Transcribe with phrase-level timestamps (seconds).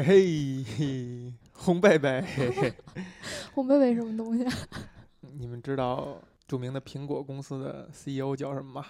[0.00, 2.24] 嘿嘿，红贝贝，
[3.52, 4.44] 红贝贝什么东西？
[4.44, 4.52] 啊
[5.36, 8.86] 你们知道著名的苹果公司的 CEO 叫什么吗？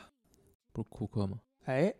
[0.70, 1.40] 不是库克吗？
[1.64, 1.92] 哎，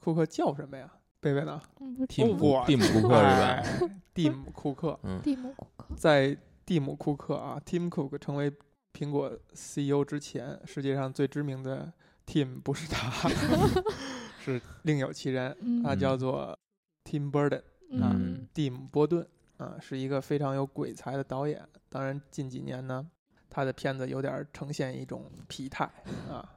[0.00, 0.90] 库克叫什么呀？
[1.20, 1.60] 贝贝呢？
[2.08, 3.20] 蒂姆蒂姆库克是吧？
[3.28, 5.86] 哎蒂姆·库克嗯，蒂姆库克。
[5.94, 6.34] 在
[6.64, 8.50] 蒂姆·库克啊，Tim Cook 成为
[8.94, 11.92] 苹果 CEO 之前，世界上最知名的
[12.26, 13.28] Tim 不是他，
[14.40, 16.58] 是另有其人，嗯他叫做
[17.04, 17.60] Tim Burton。
[17.90, 21.60] 嗯蒂姆·波顿啊，是一个非常有鬼才的导演。
[21.88, 23.06] 当然，近几年呢，
[23.48, 25.84] 他的片子有点儿呈现一种疲态
[26.28, 26.48] 啊。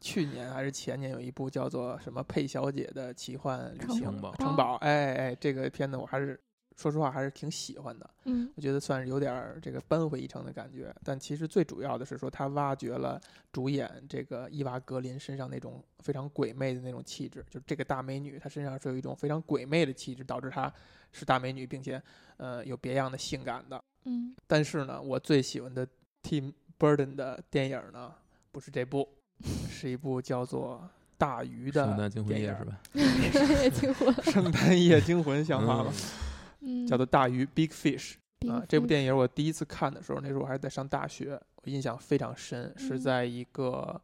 [0.00, 6.38] 去年还是前年有一部叫做什么《佩小姐的奇幻旅行》城堡城堡，哎哎，这个片子我还是
[6.76, 8.10] 说实话还是挺喜欢的。
[8.24, 10.94] 嗯我觉得算是有点儿这个扳回一城的感觉。
[11.04, 13.20] 但其实最主要的是说，他挖掘了
[13.52, 20.72] 主演这个伊娃·格林身上那种非常鬼魅的那种气质，就这个大美女，她身上是有一种非常鬼魅的气质，导致她
[21.12, 22.02] 是大美女，并且
[22.38, 23.82] 呃有别样的性感的。
[24.04, 25.86] 嗯但是呢，我最喜欢的
[26.22, 28.12] Tim Burton 的电影呢，
[28.50, 29.08] 不是这部，
[29.70, 30.80] 是一部叫做
[31.16, 32.80] 《大鱼》的圣诞惊魂电影夜是吧？
[33.62, 34.12] 也惊魂。
[34.30, 35.92] 《圣诞夜惊魂》像话吗？
[36.64, 38.14] 嗯，叫做《大鱼》（Big Fish）。
[38.50, 43.98] 啊，这部电影我第一次看的时候，那时候我还在上大学，我印象非常深，是嗯在一个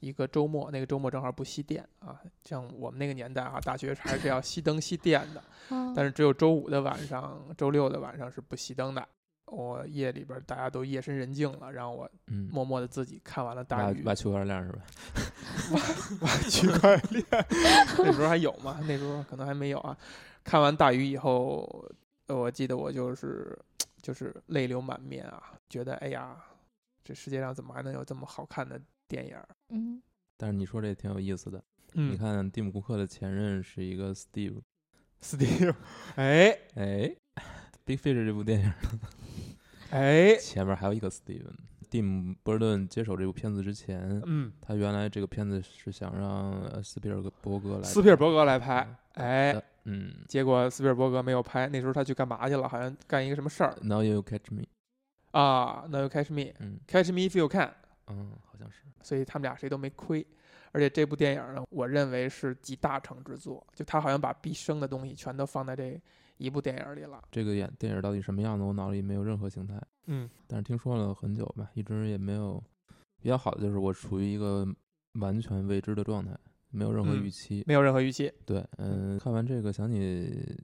[0.00, 5.40] 一个周末，那个周末正好不熄电啊，像我们那个年代啊，大学还是要熄灯熄电的，
[5.76, 9.06] 啊，但是只有周五的晚上、周六的晚上是不熄灯的。
[9.44, 14.82] 我夜里边大家都夜深人静了，然后我嗯，默默的自己看完了《大鱼》挖挖区块链是吧？
[16.22, 17.24] 挖区块链，
[17.98, 18.80] 那时候还有吗？
[18.88, 19.94] 那时候可能还没有啊。
[20.42, 21.94] 看完大鱼以后，呃
[22.32, 23.58] 我记得我就是
[24.00, 26.36] 就是泪流满面啊，觉得哎呀，
[27.04, 29.48] 这世界上怎么还能有这么好看的电影儿？
[29.70, 30.02] 嗯
[30.36, 31.62] 但是你说这挺有意思的。
[31.94, 35.74] 嗯你看蒂姆·库克的前任是一个 Steve，，Steve，
[36.16, 36.84] 哎 哎，
[37.84, 38.72] 《Big Fish》这部电影
[39.90, 41.52] 哎，前面还有一个 Steven。
[41.90, 52.68] 蒂姆·波顿接手这部片子之前，嗯，他原来这个片子是想让呃斯皮尔伯格来斯皮尔伯格来拍，哎的，嗯结果斯皮尔伯格没有拍，那时候他去干嘛去了？
[52.68, 54.62] 好像干一个什么事儿，Now You Catch Me，
[55.32, 57.72] 啊？Now you catch me, 嗯 catch me if you can。
[58.06, 60.26] 嗯，好像是，所以他们俩谁都没亏。
[60.72, 66.00] 而且这部电影呢，我认为是集大成之作，就他好像把毕生的东西全都放在这
[66.38, 67.22] 一部电影里了。
[67.30, 69.80] 这个演电影到底什么样子，我脑里没有任何形态。
[70.06, 72.62] 嗯但是听说了很久吧，一直也没有。
[73.20, 74.66] 比较好的就是我处于一个
[75.20, 76.36] 完全未知的状态，
[76.72, 77.62] 没有任何嗯预期。
[77.66, 78.32] 没有任何预期。
[78.44, 79.98] 对，嗯、看完这个想起《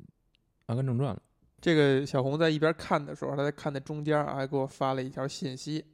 [0.67, 1.23] 阿甘正传》了。
[1.61, 5.85] 这个小红在一边看的时候，她在看的中间啊，还给我发了一条信息。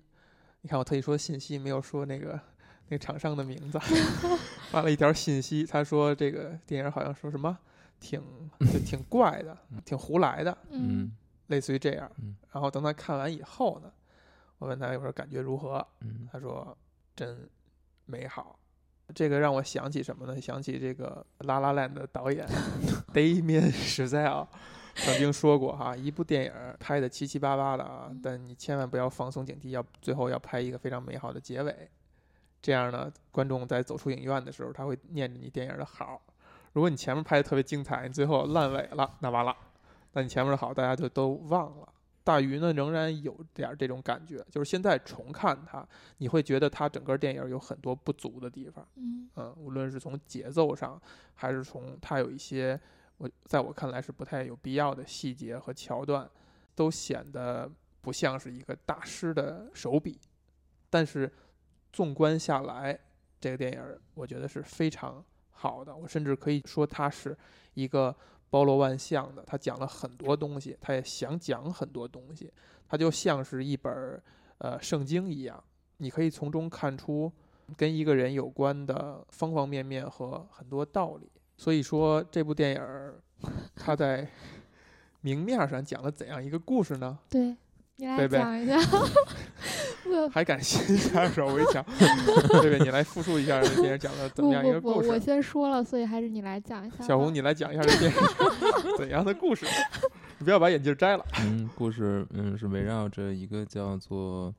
[0.62, 2.40] 你看，我特意说信息，没有说那个
[2.88, 3.78] 那个厂商的名字，
[4.70, 5.64] 发了一条信息。
[5.64, 7.56] 他说这个电影好像说什么
[7.98, 8.22] 挺
[8.60, 11.12] 就挺怪的，挺胡来的，嗯
[11.48, 12.36] 类似于这样嗯。
[12.52, 13.90] 然后等他看完以后呢，
[14.58, 16.76] 我问他有时候感觉如何，嗯他说
[17.16, 17.48] 真
[18.06, 18.58] 美好。
[19.14, 20.40] 这个让我想起什么呢？
[20.40, 22.46] 想起这个《拉拉烂》的导演
[23.12, 24.46] Damien Chazelle
[24.94, 31.90] 曾经说过哈，一部电影拍的七七八八的啊，但你千万不要放松警惕，要最后要拍一个非常美好的结尾。
[32.62, 36.22] 这样呢，观众在走出影院的时候，他会念着你电影的好。
[36.72, 39.54] 如果你前面拍的特别精彩，你最后烂尾了，那完了，
[40.12, 41.88] 那你前面的好大家就都忘了。
[42.24, 45.86] 大鱼呢，仍然有点儿这种感觉，就是现在重看它，
[46.16, 48.88] 你会觉得它整个电影有很多不足的地方。
[48.96, 51.00] 嗯嗯，无论是从节奏上，
[51.34, 52.80] 还是从它有一些
[53.18, 56.28] 我在我看来是不太有必要的细节和桥段，
[56.74, 57.70] 都显得
[58.00, 60.18] 不像是一个大师的手笔。
[60.88, 61.30] 但是
[61.92, 62.98] 纵观下来，
[63.38, 67.36] 这个电影儿我觉得是非常好的，我甚至可以说它是
[67.74, 68.16] 一个
[68.54, 69.42] 包罗万象的。
[69.44, 72.52] 他讲了很多东西，他也想讲很多东西，
[72.88, 74.22] 它就像是一本儿
[74.58, 75.60] 呃圣经一样，
[75.96, 77.32] 你可以从中看出
[77.76, 81.28] 跟一个人有关的方方面面和很多道理。
[81.56, 83.20] 所以说，这部电影儿
[83.74, 84.24] 它在
[85.22, 87.18] 明面上讲了怎样一个故事呢？
[87.28, 87.56] 对，
[87.96, 88.78] 你来讲一下。
[88.78, 88.96] 不
[90.32, 91.84] 还敢先下手为强？
[92.62, 95.20] 贝贝，你来复述一下这电影讲的怎么样一个不不，我故事？
[95.20, 97.04] 先说了，所以还是你来讲一下。
[97.04, 98.18] 小红，你来讲一下这电影
[98.98, 99.66] 怎样的故事？
[100.38, 101.24] 你 不要把眼镜摘了。
[101.40, 104.54] 嗯，故事嗯是围绕着一个叫做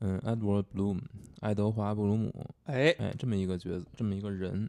[0.00, 1.00] 嗯 Edward Bloom
[1.40, 2.32] 爱德华布鲁姆
[2.64, 4.68] 哎，哎这么一个角色，这么一个人。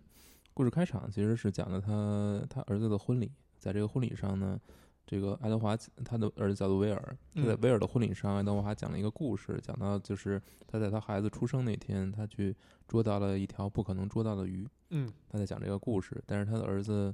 [0.54, 4.60] 故事开场其实是讲的他他儿子的婚礼，在这个婚礼上呢，
[5.06, 12.56] 这个爱德华他的儿子叫做威尔，他在嗯威尔的婚礼上，爱德华讲了一个故事，讲到就是他在他孩子出生那天，他去
[12.88, 17.14] 捉到了一条不可能捉到的鱼，嗯他在讲这个故事，但是他的儿子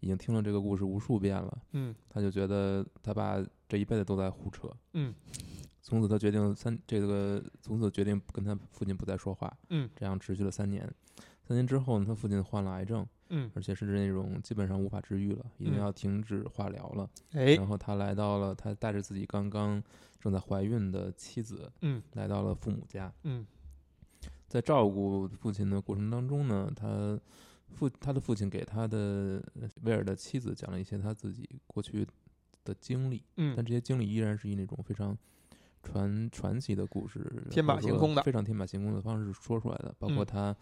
[0.00, 4.68] 已经听了这个故事无数遍了，嗯他就觉得他爸这一辈子都在胡扯。
[4.94, 5.14] 嗯
[5.80, 10.86] 从此他决定三这个从此决定跟他父亲不再说话，嗯这样持续了三年。
[11.48, 17.08] 三年之后呢，他父亲患了癌症，嗯，而且是那种基本上无法治愈了，已经嗯要停止化疗了。
[17.32, 19.82] 哎，然后他来到了，他带着自己刚刚
[20.20, 23.10] 正在怀孕的妻子，嗯来到了父母家。
[23.22, 23.46] 嗯
[24.46, 27.18] 在照顾父亲的过程当中呢，他
[27.70, 32.06] 父他的父亲给他的呃威尔的妻子讲了一些他自己过去
[32.62, 35.16] 的经历，但嗯这些经历依然是以那种非常
[35.82, 40.54] 传传奇的故事，天马行空的非常天马行空的方式说出来的，包括嗯他。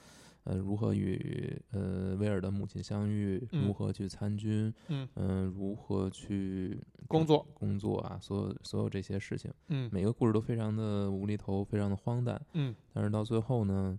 [0.47, 3.47] 呃，如何与呃威尔的母亲相遇？
[3.51, 4.73] 嗯如何去参军？
[4.87, 8.17] 嗯嗯、如何去工作工作啊？
[8.23, 12.41] 所有所有这些事情，嗯每个故事都非常的无厘头，非常的荒诞。
[12.53, 13.99] 嗯但是到最后呢，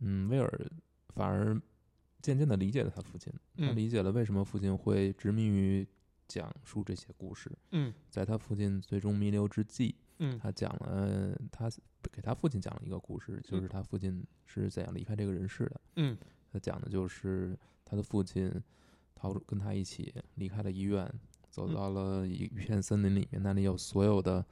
[0.00, 0.70] 嗯，威尔
[1.14, 1.56] 反而
[2.20, 5.86] 渐渐的理解了他父亲，他嗯理解了为什么父亲会执迷于
[6.26, 7.50] 讲述这些故事。
[7.70, 10.38] 嗯在他父亲最终弥留之际，嗯。
[10.38, 11.70] 他讲了他
[12.12, 13.62] 给他父亲讲了一个故事，就嗯。
[13.62, 15.80] 是他父亲是怎样离开这个人世的。
[15.96, 16.16] 嗯。
[16.52, 18.52] 他讲的就是他的父亲
[19.14, 21.10] 逃跟他一起离开了医院，
[21.50, 21.74] 走嗯。
[21.74, 24.44] 到了一一片森林里面，那里有所有的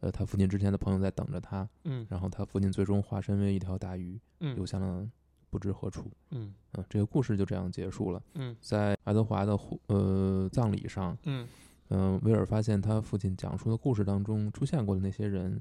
[0.00, 2.06] 呃他父亲之前的朋友在等着他，嗯。
[2.10, 5.08] 然后他父亲最终化身为一条大鱼，流嗯向了
[5.50, 6.10] 不知何处。
[6.30, 6.54] 嗯。
[6.74, 8.22] 嗯，这个故事就这样结束了。
[8.34, 8.56] 嗯。
[8.60, 11.46] 在爱德华的婚呃葬礼上，嗯
[11.94, 15.60] 嗯、威尔发现他父亲讲述的故事当中出现过的那些人，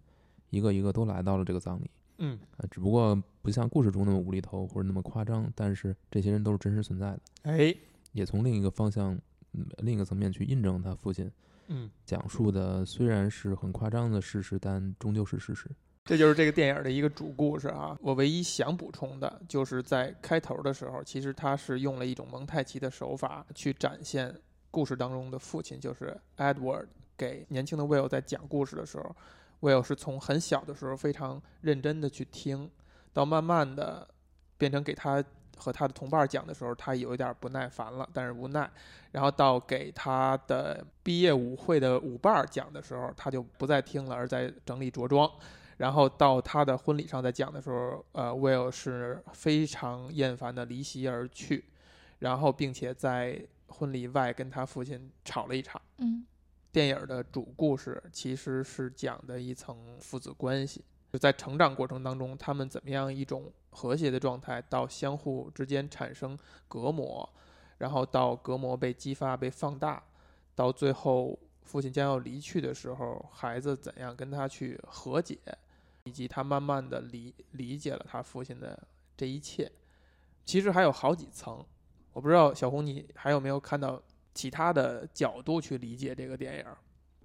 [0.50, 1.90] 一个一个都来到了这个葬礼。
[2.20, 7.76] 嗯啊，只不过不像故事中那么无厘头或者那么夸张，但是这些人都是真实存在的，哎
[8.12, 9.14] 也从另一个方向、
[9.54, 11.32] 嗯、另一个层面去印证他父亲
[11.68, 15.70] 嗯，讲述的虽然是很夸张的事实，但终究是事实。
[16.04, 17.98] 这就是这个电影的一个主故事啊。
[18.02, 24.36] 我唯一想补充的就是在开头的时候，其实他是用了一种蒙太奇的手法去展现
[24.72, 29.16] 故事当中的父亲，就是 Edward 给年轻的 Will 在讲故事的时候
[29.60, 32.72] ，Will 是从很小的时候非常认真的去听，
[33.14, 34.08] 到慢慢的
[34.58, 35.24] 变成给他
[35.58, 38.68] 和他的同伴讲的时候，他有一点不耐烦了，但是无奈。
[39.12, 45.30] 然后到给他的毕业舞会的舞伴讲的时候，他就不再听了，而在整理着装。
[45.78, 51.66] 然后到他的婚礼上在讲的时候，呃，Will 是非常厌烦的离席而去，
[52.20, 55.82] 然后并且在婚礼外跟他父亲吵了一场。
[55.98, 56.26] 嗯
[56.72, 60.82] 电影的主故事其实是讲的一层父子关系，
[61.12, 66.38] 就在成长过程当中，他们怎么样一种和谐的状态，到相互之间产生
[66.70, 67.30] 隔膜，
[67.80, 70.02] 然后到隔膜被激发、被放大，
[70.56, 75.38] 到最后父亲将要离去的时候，孩子怎样跟他去和解，
[76.06, 78.82] 以及他慢慢的理理解了他父亲的
[79.18, 79.70] 这一切。
[80.46, 81.66] 其实还有好几层，
[82.14, 84.02] 我不知道小红你还有没有看到
[84.34, 86.78] 其他的角度去理解这个电影儿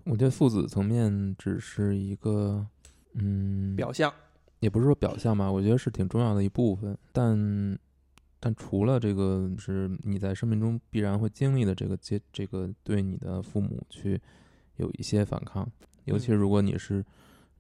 [0.05, 2.65] 我觉得父子层面只是一个，
[3.15, 4.13] 嗯，表象。
[4.61, 6.97] 也不是说表象吧，我觉得是挺重要的一部分。
[7.13, 7.79] 但
[8.39, 14.21] 但除了这个，是你在生命中必然会经历的这个阶，这个对你的父母去
[14.77, 15.69] 有一些反抗，
[16.05, 17.05] 尤其如果你是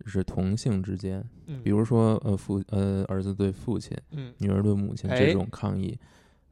[0.05, 5.99] 是同性之间，嗯，比如说呃父呃儿子对父亲，嗯女儿对母亲哎这种抗议。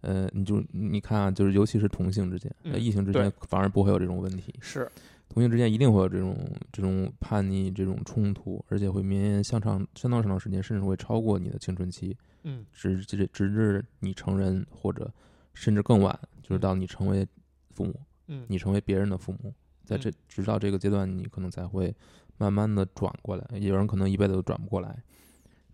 [0.04, 4.54] 呃，你就你看啊，就是尤其是同性之间，呃，嗯异性之间反而不会有这种问题。
[4.60, 4.90] 是
[5.30, 6.36] 同性之间一定会有这种
[6.70, 15.10] 这种叛逆、这种冲突，而且会绵延相长相当长时间，甚至会超过你的青春期，嗯直直直至你成人，或者
[15.54, 17.26] 甚至更晚，就是到你成为
[17.72, 17.94] 父母，
[18.28, 19.52] 嗯你成为别人的父母，
[19.84, 21.92] 在这直到这个阶段，你可能才会
[22.36, 25.02] 慢慢的转过来，有人可能一辈子都转不过来。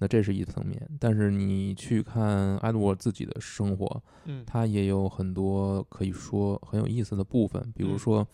[0.03, 4.43] 那这是一层面，但是你去看艾德沃自己的生活，嗯。
[4.47, 7.99] 他也有很多可以说很有意思的部分，比如嗯。
[7.99, 8.27] 说，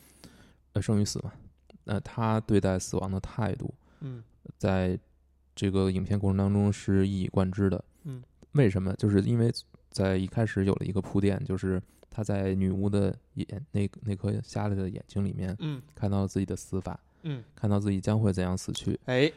[0.75, 1.33] 呃，生与死嘛，
[1.87, 4.23] 呃，他对待死亡的态度，嗯。
[4.57, 4.97] 在
[5.57, 7.85] 这个影片过程当中是一以贯之的。
[8.05, 8.95] 嗯，为什么？
[8.95, 9.53] 就是因为
[9.91, 15.83] 在一开始有了一个铺垫，就是他在女巫的眼那那颗瞎了的眼睛里面嗯。
[15.97, 18.97] 看到自己的死法，嗯，看到自己将会怎样死去。
[19.07, 19.33] 哎，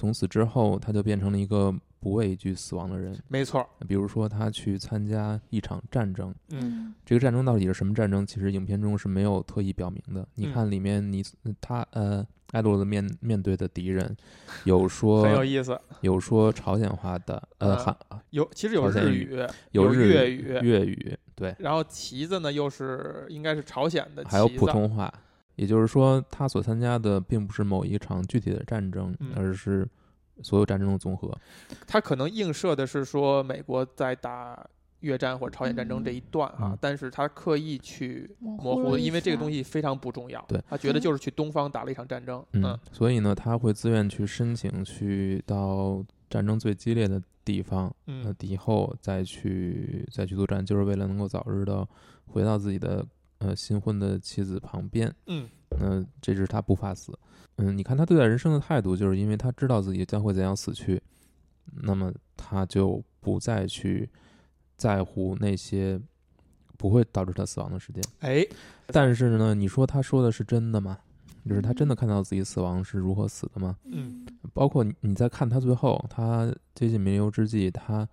[0.00, 3.14] 从此之后，他就变成了一个不畏惧死亡的人。
[3.28, 8.24] 没错儿，比如说，他去参加一场战争，嗯这个战争到底是什么战争？
[8.26, 10.26] 其实影片中是没有特意表明的。
[10.36, 11.22] 你嗯看里面你，
[11.60, 14.16] 他呃，艾洛的面面对的敌人，
[14.64, 15.78] 有说很有意思。
[16.00, 17.94] 有说朝鲜话的，呃，呃韩
[18.30, 25.12] 有其实有朝鲜语日语，有日粤语，粤语，对，然后旗子呢又是应该是朝鲜的旗子，还有普通话。
[25.60, 29.86] 也就是说，他所参加的并不是某一场具体的战争，嗯而是
[30.42, 31.30] 所有战争的综合。
[31.86, 34.66] 他可能映射的是说美国在打
[35.00, 40.42] 越战或者朝鲜战争这一段啊，嗯但是他刻意去模模糊因为这个东西非常不重要。
[40.48, 42.42] 对他觉得就是去东方打了一场战争。
[42.52, 51.86] 嗯，所以呢，他会自愿去申请去到战争最激烈的地方，呃嗯，以后再去再去作战，就是为了能够早日的
[52.28, 53.04] 回到自己的
[53.40, 55.12] 呃新婚的妻子旁边。
[55.26, 55.46] 嗯
[55.78, 57.16] 那这是他不怕死。
[57.56, 61.00] 嗯，你看他对待人生的态度，就是因为他知道自己将会怎样死去，
[61.82, 64.08] 那么他就不再去
[64.76, 66.00] 在乎那些
[66.76, 68.02] 不会导致他死亡的事件。
[68.20, 68.44] 哎，
[68.86, 70.98] 但是呢，你说他说的是真的吗？
[71.48, 73.76] 就是他真的看到自己死亡是如何死的吗？
[73.84, 78.08] 嗯包括你你在看他最后，他接近弥留之际，他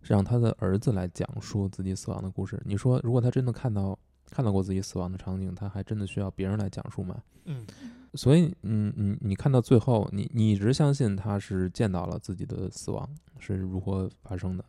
[0.00, 2.60] 让他的儿子来讲述自己死亡的故事。
[2.64, 3.96] 你说，如果他真的看到
[4.30, 7.22] 看到过自己死亡的场景，他还真的需要别人来讲述吗？
[7.44, 7.66] 嗯
[8.14, 13.08] 所以，嗯，你你看到最后，你你一直相信他是见到了自己的死亡
[13.38, 14.64] 是如何发生的，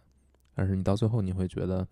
[0.53, 1.87] 但是你到最后你会觉得，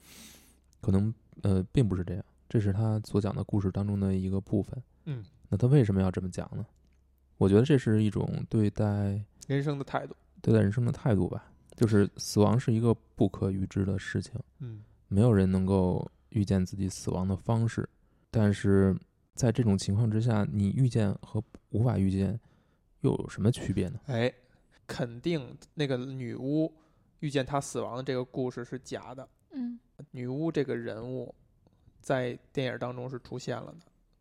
[0.79, 4.83] 可能呃并不是这样，这是他所讲的故事当中的一个部分。
[5.05, 6.65] 嗯，那他为什么要这么讲呢？
[7.37, 10.15] 我觉得这是一种对待人生的态度。
[10.41, 17.87] 对待人生的态度吧，就是死亡是一个不可预知的事情，嗯没有人能够预见自己死亡的方式，
[18.29, 18.95] 但是
[19.33, 22.39] 在这种情况之下，你预见和无法预见
[23.01, 23.99] 又有什么区别呢？
[24.07, 24.31] 哎，
[24.85, 26.73] 肯定那个女巫
[27.19, 29.27] 遇见她死亡的这个故事是假的。
[29.51, 29.79] 嗯
[30.11, 31.33] 女巫这个人物
[31.99, 33.79] 在电影当中是出现了的，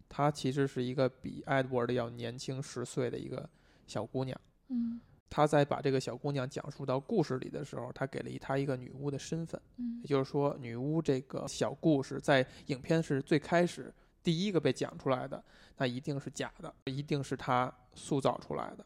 [0.09, 3.49] 她其实是一个比 Edward 要年轻十岁的一个
[3.87, 4.41] 小姑娘。
[4.69, 5.01] 嗯
[5.31, 13.93] 她在把这个小姑娘讲述到故事里的时候，他给了她一个女巫的身份，嗯也就是说，女巫这个小故事在影片是最开始
[14.23, 15.43] 第一个被讲出来的，
[15.77, 18.85] 那一定是假的，一定是她塑造出来的。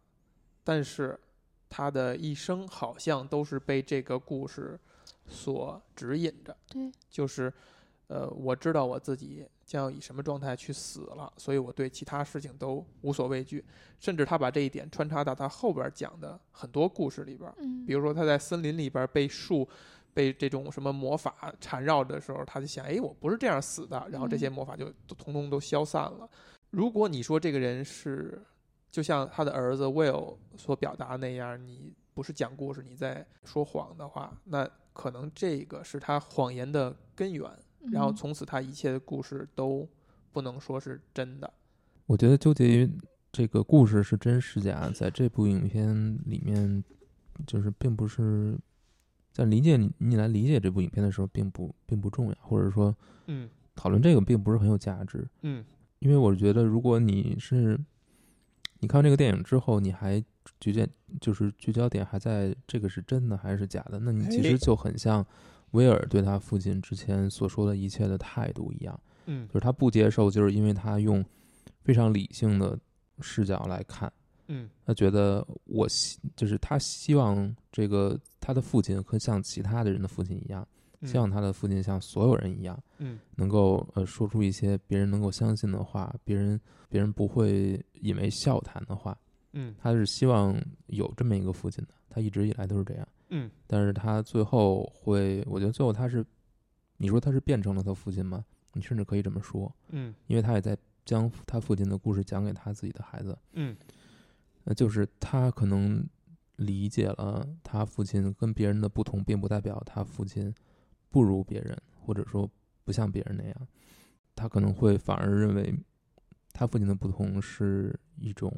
[0.64, 1.18] 但是
[1.68, 4.78] 她的一生好像都是被这个故事
[5.26, 6.56] 所指引着。
[6.68, 7.52] 对，就是，
[8.08, 13.64] 呃，我知道我自己将要以什么状态去死了，所以我对其他事情都无所畏惧。
[13.98, 17.50] 甚至他把这一点穿插到他后边讲的很多故事里边
[17.86, 19.66] 比如说他在森林里边被树、
[20.12, 26.28] 被这种什么魔法缠绕的时候，他就想，哎，我不是这样死的，然后这些魔法就都通通都消散了。
[26.68, 28.42] 如果你说这个人是，
[28.90, 37.50] 就像他的儿子 Will 所表达那样，你不是讲故事，你在说谎的话，那可能这个是他谎言的根源。
[37.90, 39.88] 然后嗯从此他一切的故事都
[40.32, 41.52] 不能说是真的。
[42.06, 42.90] 我觉得纠结于
[43.30, 46.82] 这个故事是真是假，在这部影片里面，
[47.46, 48.58] 就是并不是
[49.32, 52.94] 在理解你你来理解这部影片的时候，并不并不重要，或者说
[53.26, 55.26] 嗯讨论这个并不是很有价值。
[55.42, 55.64] 嗯
[56.00, 57.78] 因为我觉得，如果你是
[58.80, 60.22] 你看完这个电影之后，你还
[60.58, 60.84] 聚焦
[61.20, 65.24] 就是聚焦点还在这个是真的还是假的，那你其哎实就很像
[65.72, 71.22] 威尔对他父亲之前所说的一切的态度一样，嗯就是他不接受，就是因为他用
[71.82, 72.78] 非常理性的
[73.20, 74.12] 视角来看，
[74.48, 80.66] 嗯他觉得我希就是他希望这个他的父亲和像其他的人的父亲一样，
[81.00, 82.80] 嗯，希望他的父亲像所有人一样。
[82.98, 89.16] 嗯能够呃说出一些别人能够相信的话，别人别人不会引为笑谈的话。
[89.54, 93.08] 嗯他是希望有这么一个父亲的，他一直以来都是这样。
[93.34, 96.24] 嗯但是他最后会，我觉得最后他是，
[96.98, 98.44] 你说他是变成了他父亲吗？
[98.74, 103.36] 你甚至可以这么说，嗯因为他也在将他父亲的故事讲给他自己的孩子。
[103.52, 103.76] 嗯
[104.64, 106.06] 那，就是他可能
[106.56, 110.54] 理解了他父亲跟别人的不同，并不代表他父亲
[111.10, 112.48] 不如别人，或者说
[112.84, 113.68] 不像别人那样。
[114.34, 115.74] 他可能会反而认为
[116.52, 118.52] 他父亲的不同是一种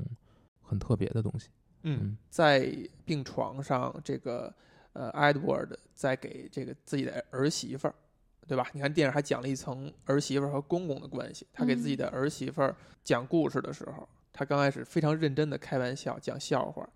[0.61, 1.49] 很特别的东西。
[1.85, 4.53] 嗯嗯，在病床上，这个
[4.93, 7.95] 呃，Edward 在给这个自己的儿媳妇儿，
[8.49, 8.67] 对吧？
[8.73, 11.47] 你看电影还讲了一层儿媳妇儿和公公的关系。
[11.53, 16.88] 他给自己的儿媳妇儿讲故事的时候，他刚开始非常认真的开玩笑讲笑话，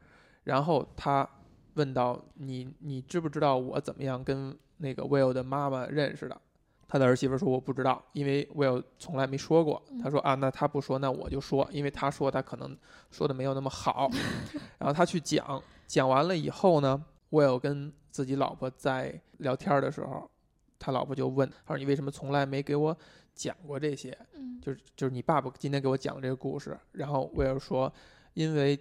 [0.45, 1.29] 然后他
[1.75, 6.41] 问到你你知不知道我怎么样跟那个 Will 的妈妈认识的？
[6.89, 9.81] 他的儿媳妇说我不知道，因为 Will 从来没说过。
[10.03, 12.75] 他说啊，那他不说，那我就说，因为他说他可能
[13.11, 14.11] 说的没有那么好。
[14.81, 20.31] 然后他去讲，讲完了以后呢，Will 跟自己老婆在聊天的时候，
[20.79, 22.97] 他老婆就问，他说你为什么从来没给我
[23.35, 24.17] 讲过这些？
[24.35, 27.93] 嗯就是就是你爸爸今天给我讲这个故事，然后威尔说，
[28.33, 28.79] 因为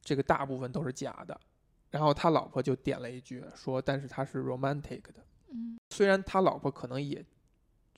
[0.00, 1.38] 这个大部分都是假的，
[1.90, 5.14] 然后他老婆就点了一句说，但是他是 romantic 的，
[5.50, 7.37] 嗯虽然他老婆可能也就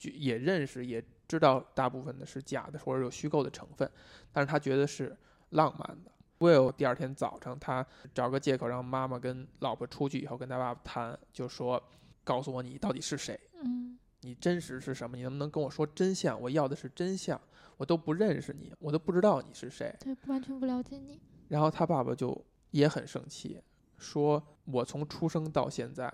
[0.03, 3.91] 也认识也知道大部分的是假的或者有虚构的成分，
[4.33, 5.17] 但是他觉得是
[5.51, 6.11] 浪漫的。
[6.39, 11.83] Will 第二天早上，他找个借口让妈妈跟老婆出去以后跟他爸爸谈，就说
[12.25, 15.17] 告诉我你到底是谁，嗯你真实是什么？
[15.17, 16.41] 你能不能跟我说真相？
[16.41, 17.41] 我要的是真相，
[17.77, 19.95] 我都不认识你，我都不知道你是谁。
[20.01, 21.21] 对，完全不了解你。
[21.49, 23.61] 然后他爸爸就也很生气，
[23.99, 26.11] 说我从出生到现在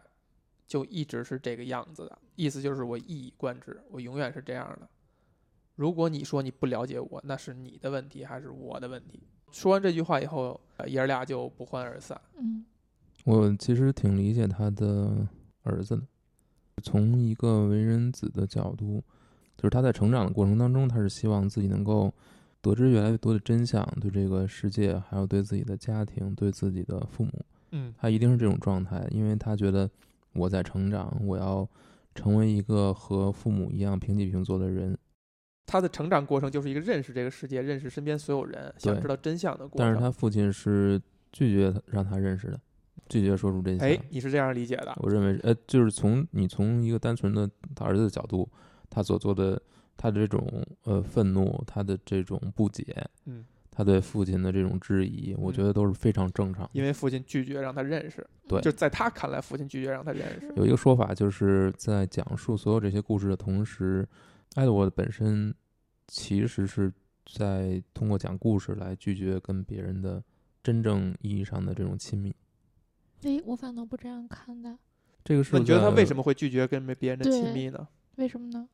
[0.67, 4.89] 就一直是这个样子的，意思就是我一以贯之，我永远是这样的。
[5.75, 9.23] 如果你说你不了解我，那是你的问题还是我的问题？
[9.53, 12.21] 说完这句话以后，呃爷儿俩就不欢而散。
[12.39, 12.65] 嗯
[13.25, 15.27] 我其实挺理解他的
[15.65, 16.03] 儿子的，
[16.83, 19.03] 从一个为人子的角度，
[19.57, 22.13] 就是他在成长的过程当中，他是希望自己能够
[22.61, 27.33] 得知越来越多的真相，对这个世界，还有对自己的家庭，对自己的父母，
[27.73, 29.91] 嗯他一定是这种状态，因为他觉得
[30.37, 31.69] 我在成长，我要
[32.15, 34.97] 成为一个和父母一样平起平坐的人。
[35.67, 39.79] 他的成长过程就是一个认识这个世界、认识身边所有人、想知道真相的过程。
[39.79, 41.01] 但是他父亲是
[41.33, 42.61] 拒绝让他认识的，
[43.09, 43.89] 拒绝说出真相。
[43.89, 44.97] 哎，你是这样理解的？
[45.03, 48.49] 我认为，呃，就是从你从一个单纯的他儿子的角度，
[48.89, 49.61] 他所做的，
[49.97, 52.85] 他的这种呃愤怒，他的这种不解，
[53.25, 53.45] 嗯，
[53.77, 56.67] 他对父亲的这种质疑，我觉嗯得都是非常正常。
[56.73, 60.51] 因为父亲拒绝让他认识，对就在他看来，父亲拒绝让他认识。
[60.57, 64.09] 有一个说法，就是在讲述所有这些故事的同时，
[64.55, 65.55] 艾德沃本身
[66.09, 66.91] 其实是
[67.31, 70.25] 在通过讲故事来拒绝跟别人的
[70.63, 72.35] 真正意义上的这种亲密。
[73.25, 74.75] 哎，我反倒不这样看待，
[75.23, 76.17] 这个是你觉得他为什？
[76.17, 77.87] 么会拒绝跟别人的亲密呢？
[78.15, 78.67] 为什么呢？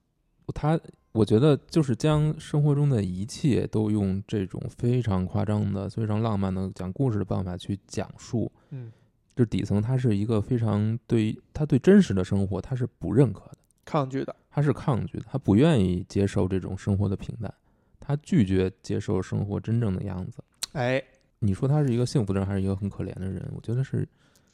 [0.55, 0.79] 他
[1.13, 8.51] 我觉得就是将生活中的一切都用这种非常夸张的、非常浪漫的讲故事的办法去讲述。
[8.71, 8.91] 嗯，
[9.37, 13.59] 就底层他是一个非常对他对真实的生活他是不认可的。
[13.85, 14.35] 抗拒的。
[14.55, 17.53] 他是抗拒的，他不愿意接受这种生活的平淡，
[17.99, 20.45] 他拒绝接受生活真正的样子。
[20.73, 21.03] 哎，
[21.39, 23.51] 你说他是一个幸福的人，还是一个很可怜的人？
[23.55, 24.07] 我觉得是，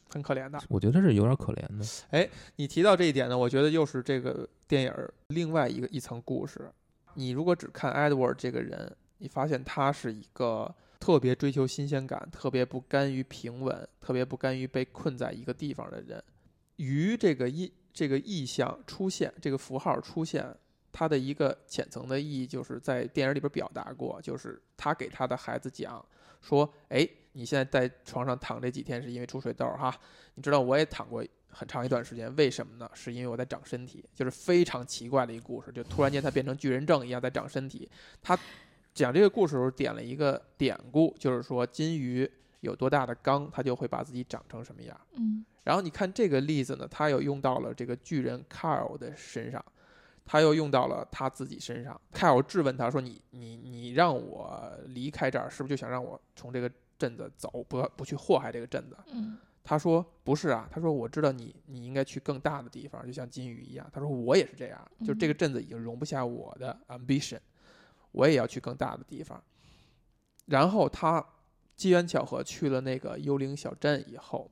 [0.09, 0.59] 很可怜的。
[0.67, 1.85] 我觉得是有点可怜的。
[2.09, 6.69] 哎你提到这一点呢，我觉得又是这个电影儿另外一个一层故事。
[7.13, 16.23] 你如果只看 Edward 这个人，你发现他是一个特别追求新鲜感、特别不甘于平稳、特别不甘于被困在一个地方的人。
[16.77, 20.45] 鱼这个意这个意象出现，这个符号出现，
[20.91, 26.05] 它的一个浅层的意义就是在电影里边表达过，就是他给他的孩子讲
[26.41, 29.93] 说：“哎，你现在在床上躺这几天是因为出水痘儿哈，
[30.35, 32.89] 你知道我也躺过很长一段时间，为什么呢？
[32.93, 37.89] 是因为我在长身体，就是非常奇怪的一个故事，就突然间他变成巨人症一样在长身体。
[38.21, 38.37] 他
[38.93, 44.99] 讲这个故事的时候点了一个典故，就是说金鱼有多大的缸，它就会把自己长成什么样。
[45.15, 49.63] 嗯然后你看这个例子呢，他又用到了这个巨人 Carl 的身上，
[50.25, 51.99] 他又用到了他自己身上。
[52.11, 63.87] Carl 质问他说：“你你你让我离开这儿，是不是就想让我从这个镇子走，不不去祸害这个镇子？”嗯他说：“不是啊，他说我知道你你应该去更大的地方，就像金鱼一样。
[63.93, 67.37] 他说我也是这样，就这个镇子已经容不下我的 ambition，
[68.11, 69.43] 我也要去更大的地方。”
[70.47, 71.23] 然后他
[71.75, 74.49] 机缘巧合去了那个幽灵小镇以后，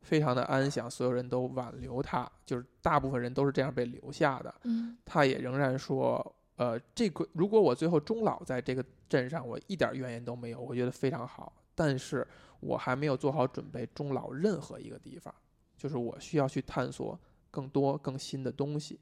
[0.00, 4.52] 非常的安详，所有人都挽留他，就是大部分人都是这样被留下的。
[4.64, 11.52] 嗯他也仍然说，呃，这个如果我最后终老在这个镇上，我一点怨言都没有，我觉得非常好。
[11.78, 12.26] 但是
[12.58, 15.32] 我还没有做好准备终老任何一个地方，
[15.76, 17.16] 就是我需要去探索
[17.52, 18.98] 更多更新的东西。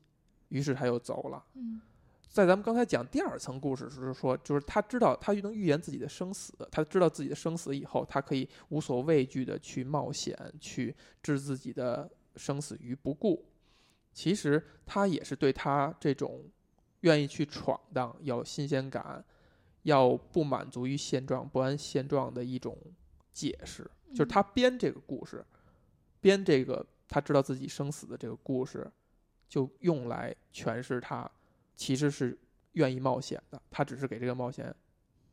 [0.49, 1.43] 于是他又走了。
[1.55, 1.81] 嗯
[2.29, 13.43] 在咱们刚才讲第二层故事时说，就是他知道他能预言自己的生死，他知道自己的生死以后，他可以无所畏惧的去冒险，去置自己的生死于不顾。
[14.13, 16.45] 其实他也是对他这种
[17.01, 19.25] 愿意去闯荡、要新鲜感、
[19.87, 22.77] 要不满足于现状、不安现状的一种
[23.33, 23.89] 解释。
[24.11, 25.45] 就是他编这个故事，
[26.21, 28.91] 编这个他知道自己生死的这个故事，
[29.49, 31.31] 就用来诠释他
[31.77, 32.37] 其实是
[32.73, 34.75] 愿意冒险的，他只是给这个冒险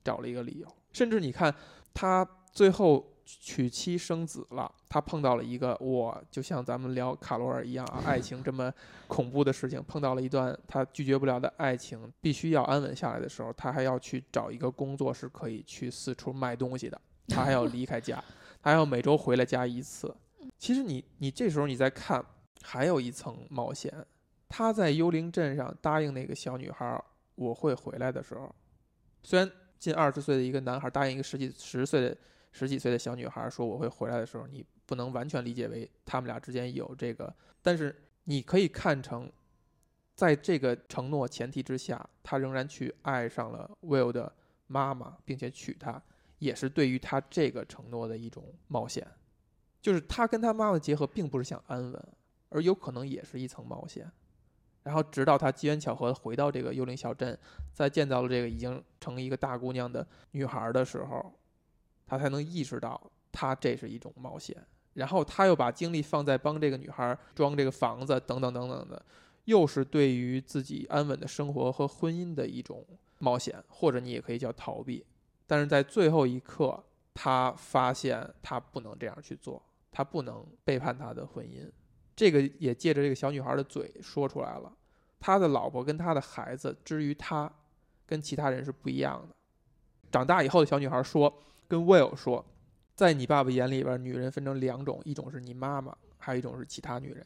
[0.03, 0.67] 找了一个理由。
[0.91, 1.53] 甚至你看，
[1.93, 8.71] 他最后娶妻生子了，他碰到了一个我就像咱们聊卡罗尔一样啊，爱情这么
[9.07, 18.23] 恐怖的事情，碰到了一段他拒绝不了的爱情，必须要安稳下来的时候，他还要去找一个工作是可以去四处卖东西的，他还要离开家，
[18.61, 20.15] 他还要每周回来家一次。
[20.59, 22.23] 其实你你这时候你再看，
[22.61, 23.91] 还有一层冒险。
[24.47, 27.03] 他在幽灵镇上答应那个小女孩儿
[27.33, 28.53] 我会回来的时候，
[29.23, 32.15] 虽然近二十岁的一个男孩答应一个十几十岁的
[32.51, 39.31] 十几岁的小女孩说我会回来的时候，你不能完全理解为他们俩之间有这个，但是你可以看成，
[40.15, 44.33] 在这个承诺前提之下，他仍然去爱上了 Will 的
[44.67, 46.01] 妈妈，并且娶她，
[46.39, 49.07] 也是对于他这个承诺的一种冒险。
[49.81, 52.07] 就是他跟他妈妈结合，并不是想安稳，
[52.49, 54.09] 而有可能也是一层冒险。
[54.83, 57.37] 然后直到他机缘巧合回到这个幽灵小镇，
[57.71, 61.33] 再见到了这个已经成一个大姑娘的女孩的时候，
[62.05, 64.65] 他才能意识到他这是一种冒险。
[64.93, 69.03] 然后他又把精力放在帮这个女孩装这个房子等等等等的，
[69.45, 72.85] 又是对于自己安稳的生活和婚姻的一种
[73.19, 75.05] 冒险，或者你也可以叫逃避。
[75.47, 81.69] 但是在最后一刻，他发现他不能这样去做，他不能背叛他的婚姻。
[82.15, 84.71] 这个也借着这个小女孩的嘴说出来了，
[85.19, 87.51] 他的老婆跟他的孩子，至于他，
[88.05, 89.35] 跟其他人是不一样的。
[90.11, 91.33] 长大以后的小女孩说，
[91.67, 92.45] 跟 Will 说，
[92.95, 97.25] 在你爸爸眼里边，女人分成两种，一种是你妈妈，还有一种是其他女人。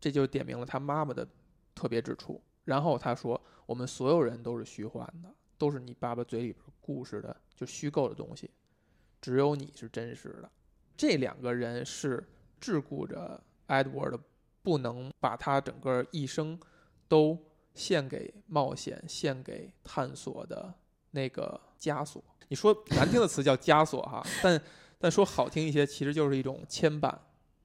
[0.00, 1.26] 这就点明了他妈妈的
[1.74, 2.42] 特别之处。
[2.64, 5.28] 然后他说，我们所有人都是虚幻的，
[5.58, 8.50] 都是你爸爸嘴里边故事的，就虚构的东西，
[9.20, 10.50] 只有你是真实的。
[10.96, 12.28] 这两个人是
[12.60, 13.42] 桎梏着。
[13.68, 14.20] Edward
[14.62, 16.60] 不能把他整个一生
[17.08, 17.38] 都
[17.74, 20.74] 献给冒险、献给探索的
[21.12, 22.22] 那个枷锁。
[22.52, 24.60] 你说难听的词叫枷锁哈，但
[24.98, 27.10] 但说好听一些，其实就是一种牵绊。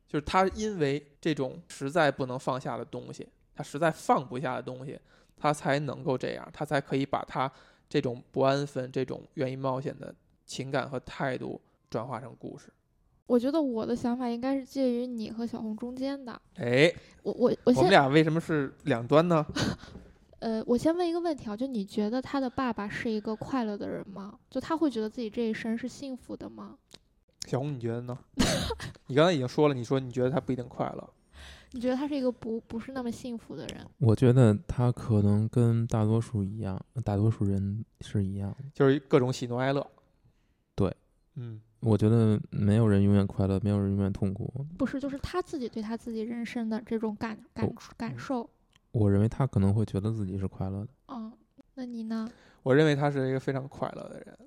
[0.07, 4.97] 就是他因为这种实在不能放下的东西，他实在放不下的东西，
[5.35, 7.51] 他才能够这样，他才可以把他
[7.89, 12.71] 这种不安分、这种愿意冒险的情感和态度转化成故事。
[13.25, 16.41] 我觉得我的想法应该是介于你和小红中间的。
[16.55, 16.89] 哎，
[17.23, 19.45] 我我我我们俩为什么是两端呢？
[20.39, 24.37] 呃，我先问一个问题啊，就你觉得他的爸爸是一个快乐的人吗？
[24.49, 26.77] 就他会觉得自己这一生是幸福的吗？
[27.47, 28.17] 小红，你觉得呢？
[29.07, 31.09] 你刚才已经说了，你说你觉得他不一定快乐。
[31.71, 33.85] 你觉得他是一个不不是那么幸福的人？
[33.97, 38.55] 我觉得他可能跟大多数一样，大多数人是一样。
[38.73, 39.85] 就是各种喜怒哀乐。
[40.75, 40.95] 对，
[41.35, 44.65] 嗯，我觉得没有人永远快乐，没有人永远痛苦。
[44.77, 48.49] 不是，就是他自己对他自己人生的这种感感哦感受。
[48.91, 50.87] 我认为他可能会觉得自己是快乐的。
[51.07, 51.31] 嗯，
[51.75, 52.29] 那你呢？
[52.63, 54.37] 我认为他是一个非常快乐的人。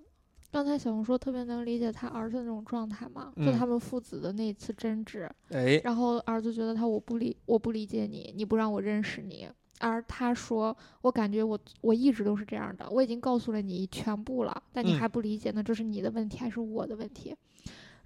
[0.53, 9.49] 刚才小红说特别能理解他儿子那种状态嘛，就嗯他们父子的那一次争执，哎，然后儿子觉得他我不理我不理解你，你不让我认识你，
[9.79, 17.33] 而他说我感觉我我一直都是这样的，我已经告诉了你全部了，但你嗯还不理解，那这是你的问题还是我的问题？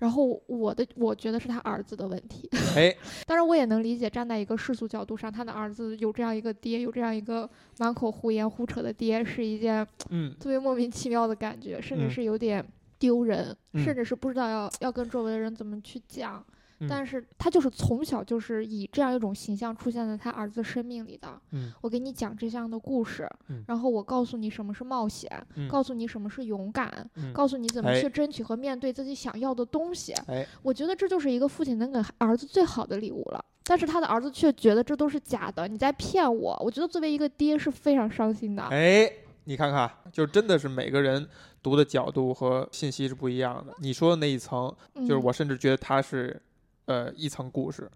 [0.04, 12.62] 然后我的我觉得是他儿子的问题，哎， 当然我也能理解，站在一个世俗角度上，他的儿子有这样一个爹，有这样一个满口胡言胡扯的爹，是一件嗯，特别莫名其妙的感觉，甚至嗯是有点
[12.98, 16.44] 丢人，嗯甚至是不知道要要跟周围的人怎么去讲。
[16.84, 21.28] 嗯但是他就是从小就是以这样一种形象出现在他儿子生命里的。
[21.52, 30.12] 嗯我给你讲这样的故事，嗯然后我告诉你什么是冒险，嗯告诉你什么是勇敢，嗯告诉你怎么哎去争取和面对自己想要的东西。
[30.26, 33.44] 哎，我觉得这就是一个父亲能给儿子最好的礼物了。
[33.66, 36.54] 但是他的儿子却觉得这都是假的，你在骗我。
[36.62, 38.62] 我觉得作为一个爹是非常伤心的。
[38.64, 39.10] 哎，
[39.44, 41.26] 你看看，就真的是每个人
[41.62, 43.72] 读的角度和信息是不一样的。
[43.80, 46.38] 你说的那一层，就是嗯我甚至觉得他是，
[46.86, 47.90] 呃，一层故事，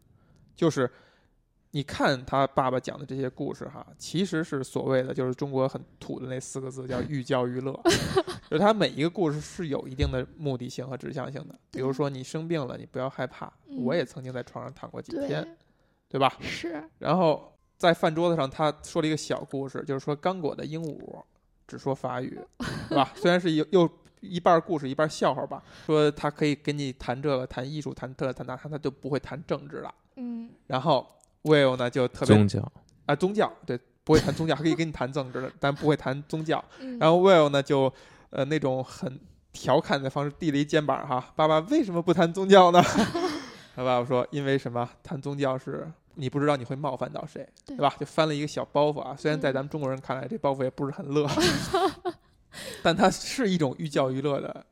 [0.57, 0.90] 就是
[1.72, 7.72] 你看他爸爸讲的这些故事哈，其实是所谓的就是中国很土的那四个字叫寓教于乐，
[8.48, 11.55] 就是他每一个故事是有一定的目的性和指向性的。
[11.70, 15.42] 比如说你生病了，你不要害怕，我也曾经在床上躺过几天，
[16.09, 16.35] 对，对吧？
[16.40, 21.22] 是，然后在饭桌子上，他说了一个小故事，就是说刚果的鹦鹉
[21.66, 22.40] 只说法语，
[22.88, 23.12] 是吧？
[23.14, 29.94] 虽然是又又一半故事一半笑话吧，说他可以跟你谈这个谈艺术谈这谈那，他他就不会谈政治了。
[30.16, 31.07] 嗯，然后
[31.44, 32.72] Will 呢就特别宗教，
[33.07, 36.62] 啊宗教对不会谈宗教，还可以跟你谈政治的，但不会谈宗教。
[36.81, 37.92] 嗯然后 Will 呢就
[38.31, 39.18] 呃那种很
[39.52, 42.83] 调侃的方式递了一肩膀哈，爸爸为什么不谈宗教呢？
[43.74, 44.88] 他 爸爸说因为什么？
[45.02, 47.94] 谈宗教是你不知道你会冒犯到谁，对对吧？
[47.98, 51.26] 就翻了一个小包袱啊，虽然在嗯咱们中国人看来这包袱也不是很乐，
[52.83, 54.67] 但他是一种寓教于乐的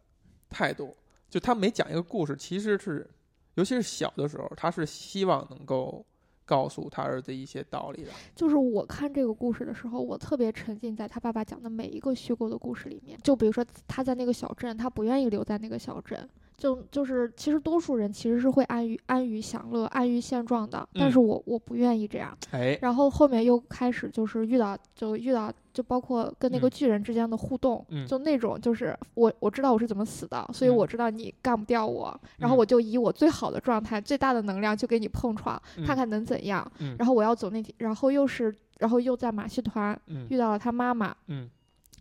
[0.49, 0.97] 态度。
[1.29, 3.09] 就他每讲一个故事，其实是
[3.55, 6.05] 尤其是小的时候，他是希望能够
[6.45, 8.11] 告诉他儿子一些道理的。
[8.35, 13.19] 就是我看这个故事的时候，我特别沉浸在他爸爸讲的每一个虚构的故事里面。
[13.23, 21.13] 就比如说他在那个小镇，他不愿意留在那个小镇，就就是其实多数人其实是会安于安于享乐、安于现状的，但嗯。
[21.13, 22.37] 是我我不愿意这样。
[22.51, 26.71] 哎，然后后面又开始就是遇到就遇到就包括跟那个嗯。
[26.71, 28.07] 巨人之间的互动，嗯。
[28.07, 30.77] 就那种就是我我知道我是怎么死的，所以嗯。
[30.77, 32.59] 我知道你干不掉我，然后嗯。
[32.59, 35.97] 我就以我最好的状态、最大的能量就给你碰撞，看嗯。
[35.97, 36.67] 看能怎样。
[36.79, 36.97] 嗯。
[36.99, 40.27] 然后我要走那天，然后又是然后又在马戏团嗯。
[40.31, 41.51] 遇到了他妈妈，嗯。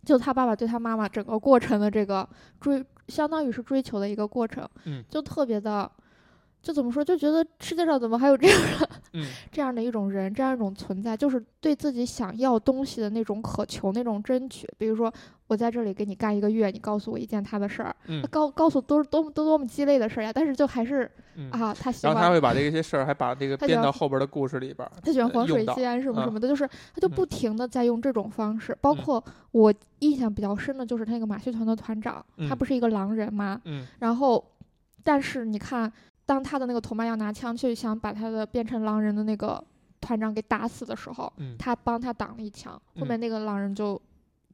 [0.04, 2.26] 就他爸爸对他妈妈整个过程的这个
[2.60, 5.90] 追，相当于是追求的一个过程，嗯就特别的。
[6.66, 8.60] 就怎么说，就觉得世界上怎么还有这样
[9.52, 14.68] 这样的一种人，这样一种存在，就是对自己想要东西的那种渴求、那种争取。
[14.76, 15.12] 比如说，
[15.46, 21.48] 我在这里给你干一个月，你告诉我一件他的事儿，嗯他告告诉都是多么多多么鸡肋的事儿呀，但是就还是嗯。
[21.52, 24.90] 啊，他喜欢然后他欢会把这些事儿还把这个编到后边的故事里边儿。
[25.04, 28.76] 他喜欢黄水仙什么什嗯么的，就是他就嗯不停的在用这种方式。
[28.80, 32.14] 包嗯括我印象比较深的就是他那个马戏团的团长，
[32.48, 33.60] 他嗯不是一个狼人吗？
[33.64, 34.44] 嗯然后，
[35.04, 35.90] 但是你看，
[36.26, 39.62] 当他的那个同伴要拿枪去想把他的变成狼人的那个
[40.00, 44.00] 团长给打死的时候，嗯他帮他挡了一枪，后面嗯那个狼人就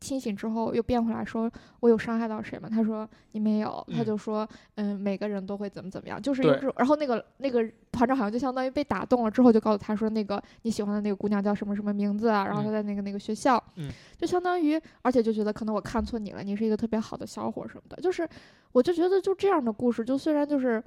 [0.00, 12.44] 清醒之后又变回来说：“我有伤害到谁吗？”他说：“你没有。”他嗯就说：“嗯，每个人都会怎么怎么样，就是用对这种。”然后那个那个团长好像就相当于被打动了之后，就告诉他说：“那个你喜欢的那个姑娘叫什么什么名字啊？
[12.44, 17.96] 然后她嗯在那个那个学校，嗯就相当于，而且就觉得可能我看错你了，你是一个特别好的小伙什么的。
[18.02, 18.28] 就是，
[18.72, 20.82] 我就觉得就这样的故事，就虽然就是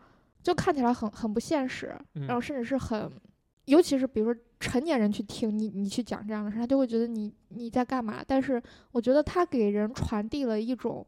[0.45, 3.11] 就看起来很很不现实，嗯然后甚至是很，
[3.65, 8.23] 尤其是比如说成年人去听你你去讲这样的事，他就会觉得你你在干嘛？
[8.25, 11.03] 但是我觉得他给人传递了一种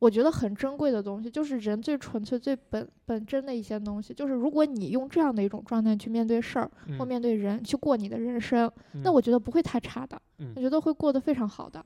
[0.00, 4.12] 我觉得很珍贵的东西，就是人最纯粹、最本本真的一些东西。
[4.12, 8.70] 就是如果你用这样的一种状态去面对事儿或嗯面对人，去过你的人生，
[9.02, 11.82] 那嗯我觉得不会太差的，嗯我觉得会过得非常好的。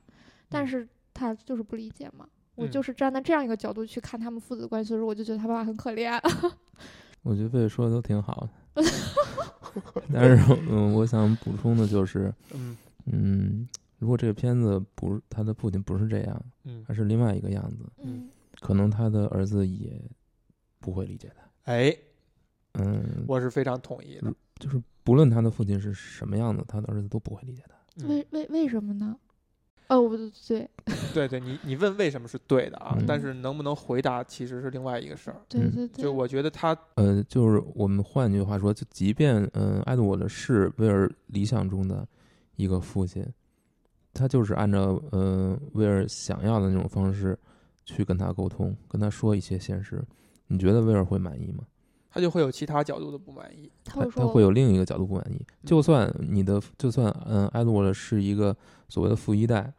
[0.49, 2.27] 但嗯是他就是不理解嘛。
[2.59, 6.19] 我嗯就是站在这样一个角度去看他们父子关系的时候，我就觉得他爸爸很可怜。
[7.23, 8.83] 我觉得贝贝说的都挺好的，
[10.13, 13.67] 但是嗯，我想补充的就是，嗯嗯，
[13.97, 18.29] 如果这个片子不是他的父亲不是这样，嗯，而是另外一个样子，嗯
[18.61, 20.01] 可能他的儿子也
[20.79, 21.71] 不会理解他。
[21.71, 21.95] 哎，
[22.73, 24.33] 嗯，我是非常同意的。
[24.59, 27.75] 就是不论他的父亲是什么样子，他的儿子都不会理解他。
[28.01, 29.15] 嗯为为为什么呢？
[29.89, 30.29] 哦，不对
[31.13, 35.35] 对对对，你你问为什么是对的啊，嗯但是能不能回答其实是另外一个事儿。
[35.37, 42.07] 嗯对对对，就我觉得他呃，就是我们换句话说，就即便嗯，爱德沃的是威尔理想中的
[42.55, 43.25] 一个父亲，
[44.13, 47.37] 他就是按照呃威尔想要的那种方式
[47.85, 50.03] 去跟他沟通，跟他说一些现实。
[50.47, 51.63] 你觉得威尔会满意吗？
[52.11, 53.71] 他就会有其他角度的不满意。
[53.85, 55.39] 他会说会有另一个角度不满意。
[55.63, 58.55] 就算你的，就算嗯，艾德沃尔是一个
[58.87, 59.71] 所谓的富一代，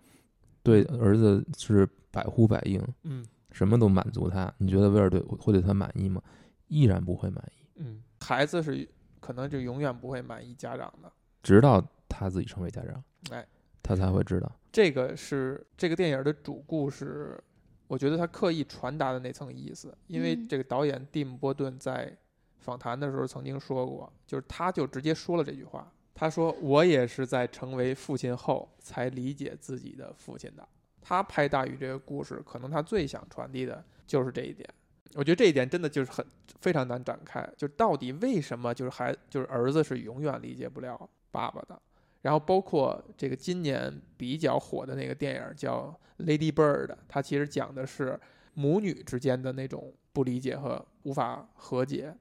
[0.63, 6.23] 对儿子是百呼百应，嗯什么都满足他，你觉得威尔对会对他满意吗？
[6.69, 11.11] 依然不会满意，嗯，孩子是可能就永远不会满意家长的。
[11.43, 13.47] 直到他自己成为家长，哎，
[13.83, 14.51] 他才会知道。
[14.71, 17.43] 这个是这个电影的主故事，
[17.89, 19.93] 我觉得他刻意传达的那层意思。
[20.07, 22.17] 因为嗯这个导演蒂姆·波顿在
[22.59, 30.69] 访谈的时候曾经说过，就是他就直接说了这句话，他说：“我也是在成为父亲后才理解自己的父亲的。”
[31.01, 34.69] 他拍大禹这个故事，可能他最想传递的就是这一点。
[35.15, 36.25] 我觉得这一点真的就是很
[36.61, 41.81] 非常难展开，就到底为什么就是孩就是儿子是永远理解不了爸爸的。
[42.23, 48.21] 然后包括这个今年比较火的那个电影叫《Lady Bird》，它其实讲的是
[48.53, 52.15] 母女之间的那种不理解和无法和解。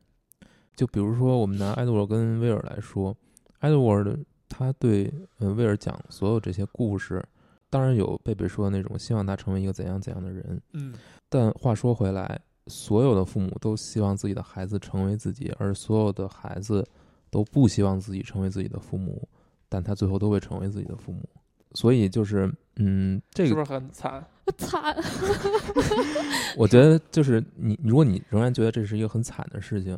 [0.74, 3.16] 就比如说，我们拿埃德沃跟威尔来说，
[3.60, 4.18] 埃德沃尔的
[4.48, 7.24] 他对嗯威尔讲所有这些故事，
[7.70, 10.94] 当然有贝贝说的那种希望他成为一个怎样怎样的人，嗯
[11.30, 16.86] 但话说回来，所有的父母都希望自己的孩子成为自己，而所有的孩子
[17.30, 19.28] 都不希望自己成为自己的父母，
[19.68, 21.28] 但他最后都会成为自己的父母。
[21.76, 24.26] 所以就是，嗯，这个是不是很惨？
[24.58, 24.96] 惨，
[26.58, 29.96] 我觉得就是你，如果你仍然觉得这是一个很惨的事情，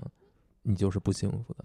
[0.63, 1.63] 你就是不幸福的。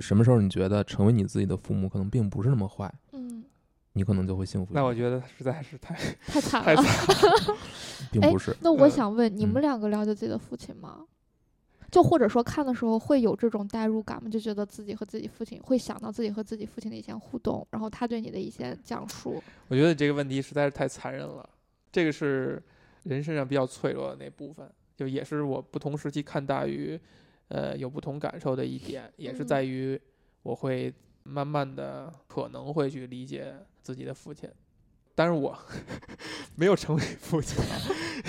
[0.00, 3.44] 什么时候你觉得成为你自己的父母可能并不是那么坏，嗯，
[3.92, 4.72] 你可能就会幸福。
[4.74, 5.94] 那我觉得实在是太
[6.26, 6.82] 太惨 了。
[8.12, 8.56] 并不是。
[8.60, 11.04] 那我嗯想问，你们嗯两个了解自己的父亲吗？
[11.90, 14.30] 就或者说看的时候会有这种代入感吗？
[14.30, 19.42] 就觉得自己和自己父亲会想到自己和自己父亲的一些互动，然后他对你的一些讲述。
[19.68, 21.48] 我觉得这个问题实在是太残忍了。
[21.90, 22.62] 这个是
[23.02, 26.98] 人身上比较脆弱的那部分，就也是我不同时期看大鱼，
[27.50, 29.46] 呃，有不同感受的一点，也是嗯。
[29.46, 30.00] 在于
[30.42, 30.92] 我会
[31.24, 34.48] 慢慢的可能会去理解自己的父亲，
[35.14, 35.56] 但是我
[36.56, 37.74] 没有成为父亲啊，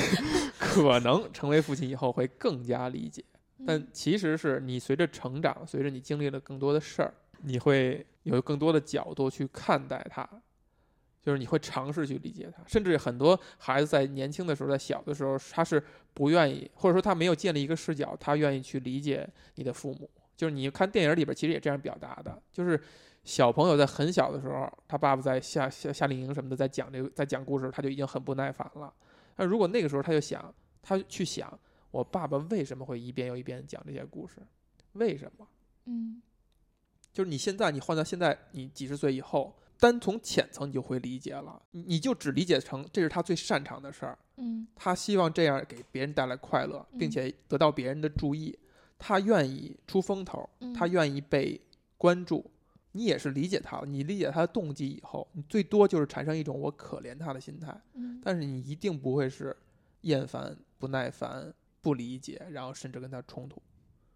[0.59, 3.23] 可能成为父亲以后会更加理解。
[3.65, 3.87] 但嗯。
[3.93, 10.27] 其实是你随着成长，随着你经历了更多的事儿，你会有更多的角度去看待他，
[11.21, 12.63] 就是你会尝试去理解他。
[12.65, 15.81] 甚至很多孩子在年轻的时候，在小的时候，他是
[16.13, 20.09] 不愿意，或者说他没有建立一个视角，他愿意去理解你的父母。
[20.35, 22.81] 就是你看电影里边，其实也这样表达的，就是
[23.23, 28.93] 小朋友在很小的时候，他爸爸在夏夏夏令营什么的，在讲这个在讲故事，他就已经很不耐烦了。
[29.37, 31.57] 那如果那个时候他就想，他去想。
[31.91, 34.37] 我爸爸为什么会一遍又一遍地讲这些故事？
[34.93, 35.45] 为什么？
[35.87, 36.21] 嗯
[37.11, 48.55] 就是你现在你换到现在，你几十岁以后，单从浅层你就会理解了，你你就只理解成这是他最擅长的事儿，嗯他希望这样给别人带来快乐，并嗯且得到别人的注意，
[48.99, 51.59] 他愿意出风头，他嗯愿意被
[51.97, 52.45] 关注。
[52.91, 59.57] 你也是理解他了，你理解他的动机以后，你最多就是产生一种我可怜他的心态，嗯但是你一定不会是
[60.01, 63.59] 厌烦、不耐烦、不理解，然后甚至跟他冲突。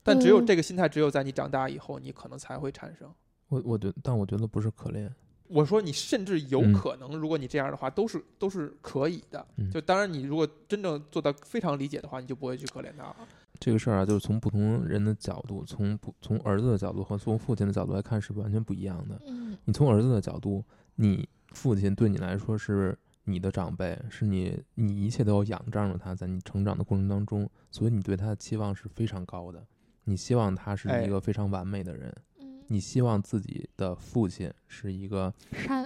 [0.04, 3.12] 但只有嗯这个心态，只有在你长大以后，你可能才会产生。
[3.48, 5.10] 我我觉，但我觉得不是可怜，
[5.48, 9.46] 我说你甚至有嗯可能，如果你这样的话，都是都是可以的。
[9.58, 13.16] 嗯就当然，你如果真正做到非常理解的话，你就不会去可怜他了。
[13.60, 19.22] 这个事儿啊，就是从不同人的角度，从不从儿子的角度和从父亲的角度来看是完全不一样的。
[19.28, 20.64] 嗯你从儿子的角度，
[20.96, 29.66] 你父亲对你来说是你的长辈，是你你一切都要仰仗着他，在你成长的过程当中，所以你对他的期望是非常高的。
[30.04, 32.35] 你希望他是哎一个非常完美的人，嗯，
[32.68, 35.34] 你希望自己的父亲是一个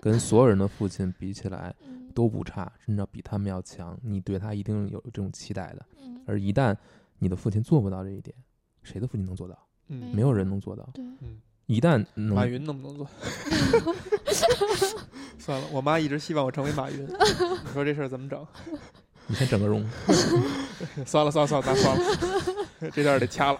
[0.01, 3.97] 跟所有人的父亲比起来嗯都不差，甚至比他们要强。
[4.01, 5.85] 你对他一定有这种期待的。
[6.01, 6.75] 嗯而一旦
[7.17, 8.35] 你的父亲做不到这一点，
[8.83, 9.57] 谁的父亲能做到？
[9.87, 10.87] 嗯没有人能做到。
[10.93, 11.03] 对
[11.65, 13.07] 一旦能马云能不能做？
[15.37, 17.05] 算了，我妈一直希望我成为马云。
[17.05, 18.43] 你说这事儿怎么整？
[19.27, 19.87] 你先整个容，
[21.05, 22.03] 算了算了算了，咱算了，
[22.91, 23.59] 这段儿得掐了。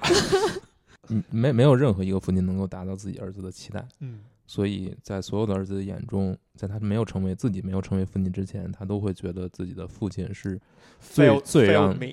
[1.10, 3.88] 嗯，没没有任何一个父亲能够达到自己儿子的期待。
[4.00, 10.60] 嗯所以在所有的儿子的眼中，在他没有成为自己没有成为父亲之前，他都会觉得自己的父亲是
[11.00, 12.08] 最 Fail- 最让 me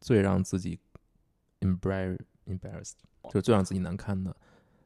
[0.00, 0.78] 最让自己
[1.60, 2.92] embarrass embarrassed，
[3.24, 4.36] 就是最让自己难堪的。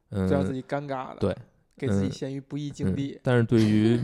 [0.08, 1.36] 嗯，最让自己尴尬的，对，
[1.76, 3.20] 给自己嗯陷于不义境嗯地。
[3.22, 4.00] 但是对于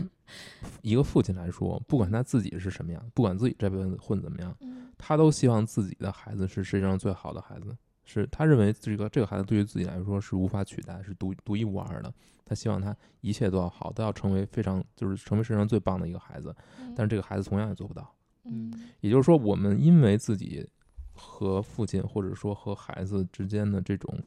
[0.83, 7.75] 一个父亲来说，不管他自己是什么样，不管自己这辈子混怎么样，嗯他都希望自己的孩子是世界上最好的孩子，
[8.11, 12.13] 是他认为这个这个孩子对于自己来说是无法取代，是独独一无二的。
[12.43, 16.53] 他希望他一切都要好，都要成为非常就是成为世界上最棒的一个孩子。
[16.79, 18.13] 嗯但是这个孩子同样也做不到。
[18.43, 20.67] 嗯也就是说，我们因为自己
[21.13, 24.21] 和父亲或者说和孩子之间的这种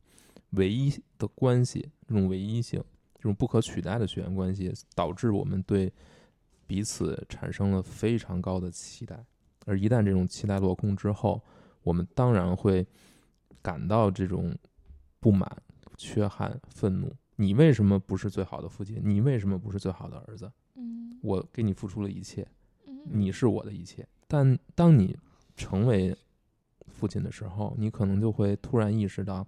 [0.50, 2.82] 唯一的关系，这种唯一性，
[3.16, 5.92] 这种不可取代的血缘关系，导致我们对
[6.66, 9.22] 彼此产生了非常高的期待。
[9.66, 11.42] 而一旦这种期待落空之后，
[11.82, 12.86] 我们当然会
[13.64, 14.54] 感到这种
[15.18, 15.50] 不满、
[15.96, 17.12] 缺憾、愤怒。
[17.36, 19.00] 你为什么不是最好的父亲？
[19.02, 20.52] 你为什么不是最好的儿子？
[20.76, 22.46] 嗯我给你付出了一切，
[22.86, 24.06] 嗯你是我的一切。
[24.28, 25.16] 但当你
[25.56, 26.14] 成为
[26.86, 29.46] 父亲的时候，你可能就会突然意识到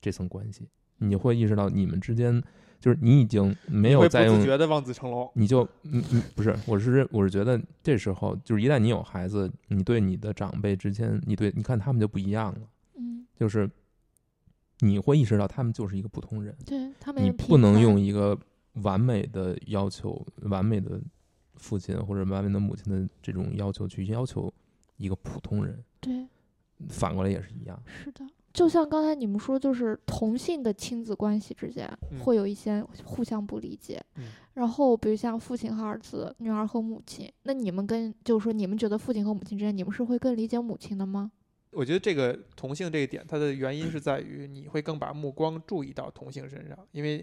[0.00, 2.42] 这层关系，你会意识到你们之间
[2.78, 5.30] 就是你已经没有再用觉的望子成龙。
[5.34, 12.68] 你就嗯嗯不是，我是认我是觉得这时候就是一旦你有孩子，你对你的长辈之间，你对你看他们就不一样了，嗯，
[13.38, 13.70] 就是
[14.80, 18.38] 你会意识到他们就是一个普通人，对他们你也不能用一个
[18.82, 21.00] 完美的要求、完美的
[21.54, 24.52] 父亲或者完美的母亲的这种要求去要求
[24.96, 26.26] 一个普通人，对
[26.88, 27.82] 反过来也是一样。
[27.86, 34.02] 是的，就像刚才你们说，就是同性的亲子关系之间嗯会有一些互相不理解。
[34.16, 34.24] 嗯
[34.56, 41.30] 然后，比如像父亲和儿子、女儿和母亲，那你们跟就是说，你们觉得父亲和母亲之间，你们是会更理解母亲的吗？
[41.76, 47.22] 我觉得这个同性这一点，它的原因是在于你会更把目光注意到同性身上，因为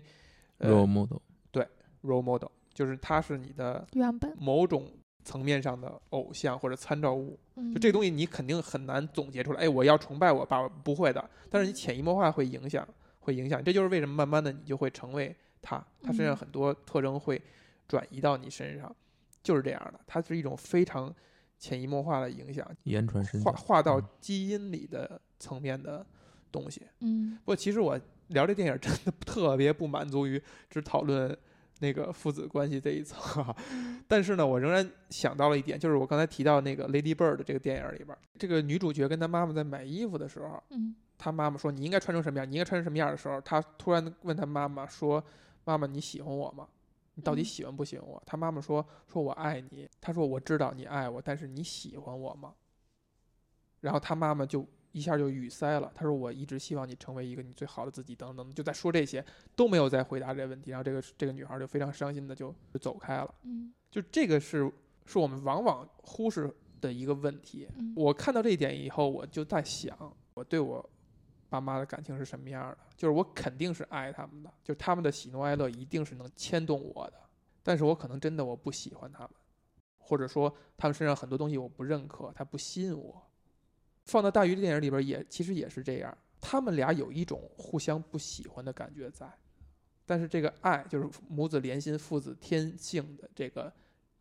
[0.59, 1.17] 呃 role model，
[1.51, 1.67] 对
[2.03, 4.91] role model 就是他是你的原本，某种
[5.23, 7.39] 层面上的偶像或者参照物。
[7.55, 9.61] 嗯，就这个东西，你肯定很难总结出来。
[9.61, 11.29] 哎，我要崇拜我爸，不会的。
[11.49, 12.87] 但是你潜移默化会影响，
[13.21, 13.63] 会影响。
[13.63, 17.41] 这就是为什么慢慢的你就会成为他，他身上嗯很多特征会
[17.87, 18.95] 转移到你身上，
[19.41, 19.99] 就是这样的。
[20.05, 21.11] 它是一种非常
[21.63, 23.57] 潜移默化的影响，言传身划教。
[23.57, 26.05] 划到嗯基因里的层面的
[26.51, 26.81] 东西。
[26.99, 27.97] 嗯不过其实我
[28.27, 31.33] 聊这电影真的特别不满足于只讨论
[31.79, 33.55] 那个父子关系这一层啊，
[34.09, 45.23] 但是呢，我仍然想到了一点，就是我刚才提到那个《Lady Bird》这个电影里边儿，这个女主角跟她妈妈在买衣服的时候，嗯她妈妈说你应该穿成什么样，你应该穿成什么样的时候，她突然问她妈妈说
[45.63, 46.67] ：“妈妈，你喜欢我吗？
[47.15, 52.53] 你到底嗯喜欢不喜欢我？”他妈妈说：“说我爱你。”他说：“我知道你爱我，但是你喜欢我吗？”
[53.81, 55.91] 然后他妈妈就一下就语塞了。
[55.93, 59.23] 他说：“我一直希望你成为一个你最好的自己，等等，就在说这些，
[59.55, 60.71] 都没有再回答这个问题。
[60.71, 63.35] 然后这个这个女孩就非常伤心的就就走开了。
[63.43, 64.71] 嗯就这个是
[65.05, 67.67] 是我们往往忽视的一个问题。
[67.77, 69.97] 嗯我看到这一点以后，我就在想，
[70.33, 70.89] 我对我
[71.53, 72.77] 爸妈的感情是什么样的？
[72.97, 77.13] 就是我肯定是爱他们的，就是他们的喜怒哀乐一定是能牵动我的，
[77.61, 79.29] 但是我可能真的我不喜欢他们，
[79.99, 83.21] 或者说他们身上很多东西我不认可，他不吸引我。
[84.05, 89.31] 放到大鱼的电影里边也其实也是这样，他们俩有一种互相不喜欢的感觉在，
[90.07, 93.71] 但是这个爱就是母子连心、父子天性的这个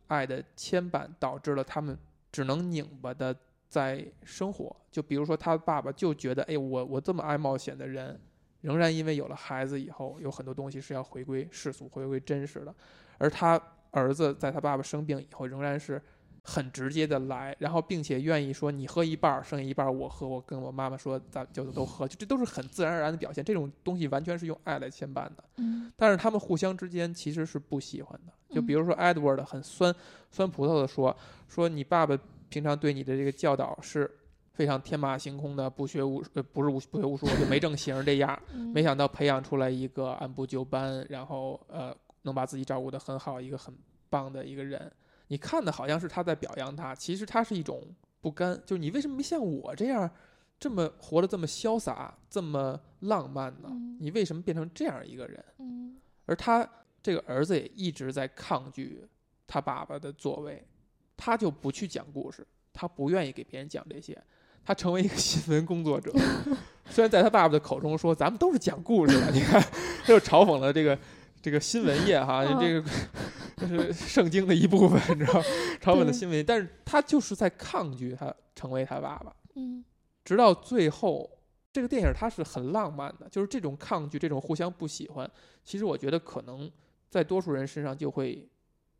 [0.05, 1.97] 爱的牵绊，导致了他们
[2.31, 3.35] 只能拧巴的
[3.73, 4.75] 在生活。
[4.91, 8.19] 就比如说，他爸爸就觉得，哎，我我这么爱冒险的人，
[8.61, 12.75] 仍然因为有了孩子以后，有很多东西是要回归世俗、回归真实的，
[13.17, 13.59] 而他
[13.89, 15.99] 儿子在他爸爸生病以后，仍然是。
[16.45, 20.27] 很直接的来，然后并且愿意说你喝一半儿，剩下一半儿我喝。
[20.27, 23.41] 我跟我妈妈说，咱就都喝，就这都是很自然而然的表现。
[23.41, 25.35] 这种东西完全是用爱来牵绊的。
[25.55, 28.33] 嗯但是他们互相之间其实是不喜欢的。
[28.53, 29.95] 就比嗯如说 Edward 很酸
[30.31, 31.15] 酸葡萄的说，
[31.47, 32.19] 说你爸爸
[32.53, 34.07] 平常对你的这个教导是
[34.53, 38.39] 非常天马行空的，不学无呃不是无不学无术就没正形儿这样。
[38.53, 43.73] 嗯，没想到培养出来一个按部就班，然后呃能把自己照顾得很好，一个很
[44.07, 44.91] 棒的一个人。
[45.29, 47.81] 你看的好像是他在表扬他，其实他是一种
[48.21, 50.07] 不甘，就是你为什么没像我这样
[50.59, 53.69] 这么活得这么潇洒，这么浪漫呢？
[53.71, 55.43] 嗯你为什么变成这样一个人？
[55.57, 55.97] 嗯
[56.27, 56.69] 而他
[57.01, 59.03] 这个儿子也一直在抗拒
[59.47, 60.63] 他爸爸的作为，
[61.23, 64.21] 他就不去讲故事，他不愿意给别人讲这些，
[64.65, 66.11] 他成为一个 新闻工作者。
[66.91, 70.99] 虽然在他爸爸的口中说咱们都是讲故事的，你看，他就嘲讽了这个
[71.41, 72.89] 这个新闻业哈，嗯这个
[73.55, 75.41] 这是圣经的一部分，你知道，
[75.81, 79.33] 嘲讽的新闻业，但是他就是在抗拒他成为他爸爸。
[79.55, 79.81] 嗯
[80.25, 81.29] 直到最后，
[81.71, 85.29] 这个电影它是很浪漫的，就是这种抗拒，这种互相不喜欢，
[85.63, 86.69] 其实我觉得可能
[87.09, 88.45] 在多数人身上就会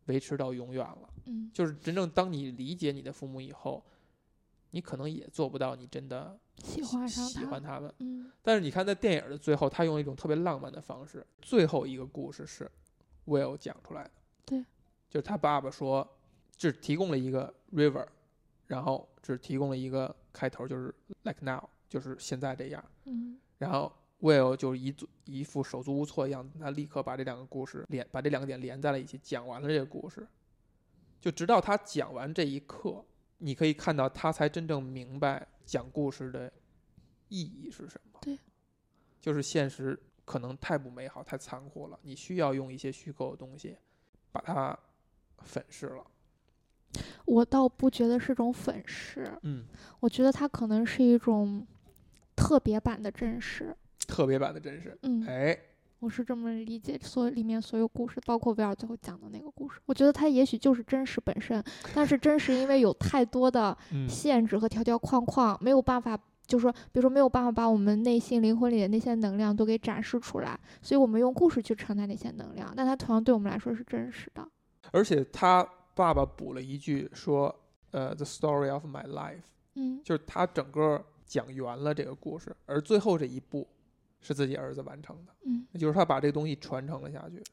[0.05, 1.09] 维持到永远了。
[1.25, 3.83] 嗯就是真正当你理解你的父母以后，
[4.71, 7.93] 你可能也做不到你真的喜欢上喜他，欢他们。
[7.99, 12.69] 嗯但是你看，在电影的最后，他用一种特别浪漫的方式，最后一个故事是
[13.25, 14.11] Will 讲出来的。
[14.45, 14.59] 对，
[15.09, 16.05] 就是他爸爸说，
[16.57, 18.05] 只提供了一个 river，
[18.67, 20.93] 然后只提供了一个开头，就是
[21.23, 22.83] like now，就是现在这样。
[23.05, 23.89] 嗯然后
[24.23, 24.95] Will 就是一
[25.25, 30.25] 一副手足无措的样子，他立刻把这两个故事连把这两个点连在了一起，讲完了这个故事。
[31.19, 33.03] 就直到他讲完这一刻，
[33.39, 36.51] 你可以看到他才真正明白讲故事的
[37.27, 38.19] 意义是什么。
[38.21, 38.39] 对，
[39.19, 43.77] 就是现实可能太不美好、太残酷了，你需要用一些虚构的东西
[44.31, 44.77] 把它
[45.43, 46.05] 粉饰了。
[47.25, 49.65] 我倒不觉得是种粉饰，嗯，
[49.99, 51.65] 我觉得它可能是一种
[52.35, 53.75] 特别版的真实。
[54.07, 54.97] 特别版的真实。
[55.03, 55.57] 嗯，哎，
[55.99, 59.79] 我是这么理解所里面所有故事，包括威尔最后讲的那个故事。
[59.85, 61.63] 我觉得它也许就是真实本身，
[61.95, 74.45] 但是真实因为有太多的嗯限制和条条框框，没有办法，就是说，比如说没有办法把我们内心灵魂里的那些能量都给展示出来，所以我们用故事去承载那些能量，但它同样对我们来说是真实的。
[74.91, 77.53] 而且他爸爸补了一句说
[77.91, 79.43] ：“呃，the story of my life。”
[79.75, 83.67] 嗯就是他整个讲圆了这个故事，而最后这一步
[84.23, 87.43] 是自己儿子完成的，嗯也就是他把这个东西传承了下去。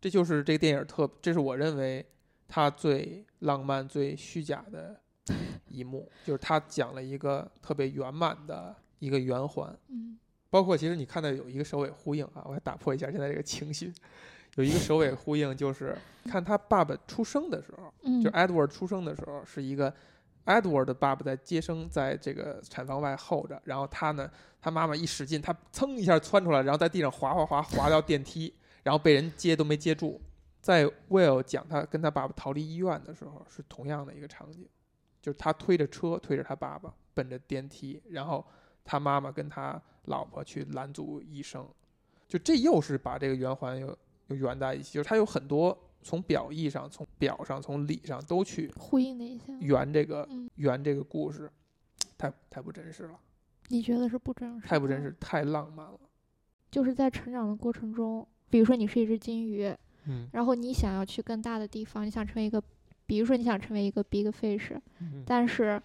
[0.00, 2.04] 这就是这个电影特，这是我认为
[2.48, 4.98] 他最浪漫、最虚假的
[5.68, 9.76] 一幕，就是他讲了一个特别圆满的一个圆环。
[9.88, 10.18] 嗯
[10.50, 13.90] 包括其实你看到有一个首尾呼应啊，我要打破一下现在这个情绪，
[14.56, 15.96] 有一个首尾呼应，就是
[16.28, 19.94] 看他爸爸出生的时候，嗯，就 Edward 出生的时候是一个
[20.44, 24.30] Edward 的爸爸在接生，在这个产房外候着，然后他呢，
[24.60, 30.20] 他妈妈一使劲，他噌一下窜出来，然后在地上滑滑滑滑到电梯，然后被人接都没接住。
[30.60, 34.66] 在 Will 讲他跟他爸爸逃离医院的时候，是同样的一个场景，
[35.20, 38.44] 就是他推着车推着他爸爸奔着电梯，然后
[38.84, 41.66] 他妈妈跟他老婆去拦阻医生，
[42.28, 43.96] 就这又是把这个圆环又
[44.28, 49.52] 又圆在一起，就是他有很多从表意上、从表上、从理上都去呼应了一下。
[49.60, 51.50] 圆这个嗯，圆这个故事，
[52.18, 53.18] 太太不真实了，
[53.68, 54.66] 你觉得是不真实？
[54.66, 55.14] 太不真实，。
[55.20, 55.98] 太浪漫了。
[56.70, 59.74] 就是在成长的过程中，比如说你是一只金鱼，
[60.06, 62.62] 嗯然后你想要去更大的地方，你想成为一个，
[63.06, 65.80] 比如说你想成为一个 big fish，嗯，但是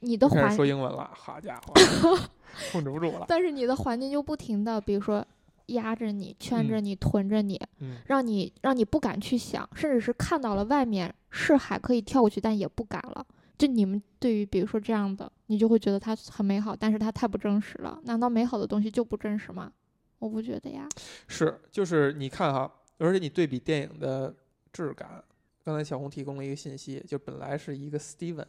[0.00, 1.72] 你的环说英文了，好家伙，
[2.72, 3.24] 控制不住了。
[3.28, 5.24] 但是你的环境就不停的，比如说
[5.66, 13.26] 压着你、圈着嗯你、囤着你，嗯让你让你不敢去想，甚至是看到了外面是海可以跳过去，但也不敢了。
[13.58, 17.98] 就你们对于比如说这样的，你就会觉得它很美好，但是它太不真实了。
[18.04, 19.72] 难道美好的东西就不真实吗？
[20.18, 20.88] 我不觉得呀。
[21.26, 24.34] 是，就是你看哈，而且你对比电影的
[24.72, 25.24] 质感，
[25.64, 28.44] 刚才小红提供了一个信息，就本来是一个 Steven，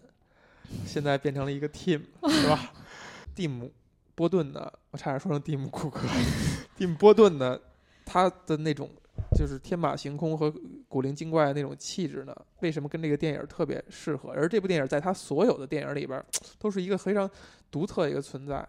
[0.85, 2.73] 现在变成了一个 Tim，是吧？
[3.33, 3.65] 蒂姆·
[4.17, 6.07] 波顿呢，我差点说成蒂姆·库克，
[6.75, 7.59] 蒂姆·波顿呢，
[8.03, 8.89] 他的那种
[9.37, 10.51] 就是天马行空和
[10.89, 14.31] 古灵精怪的那种气质呢，为什么跟这个电影特别适合？
[14.31, 16.25] 而这部电影在他所有的电影里边，
[16.57, 17.29] 都是一个非常
[17.69, 18.67] 独特的一个存在。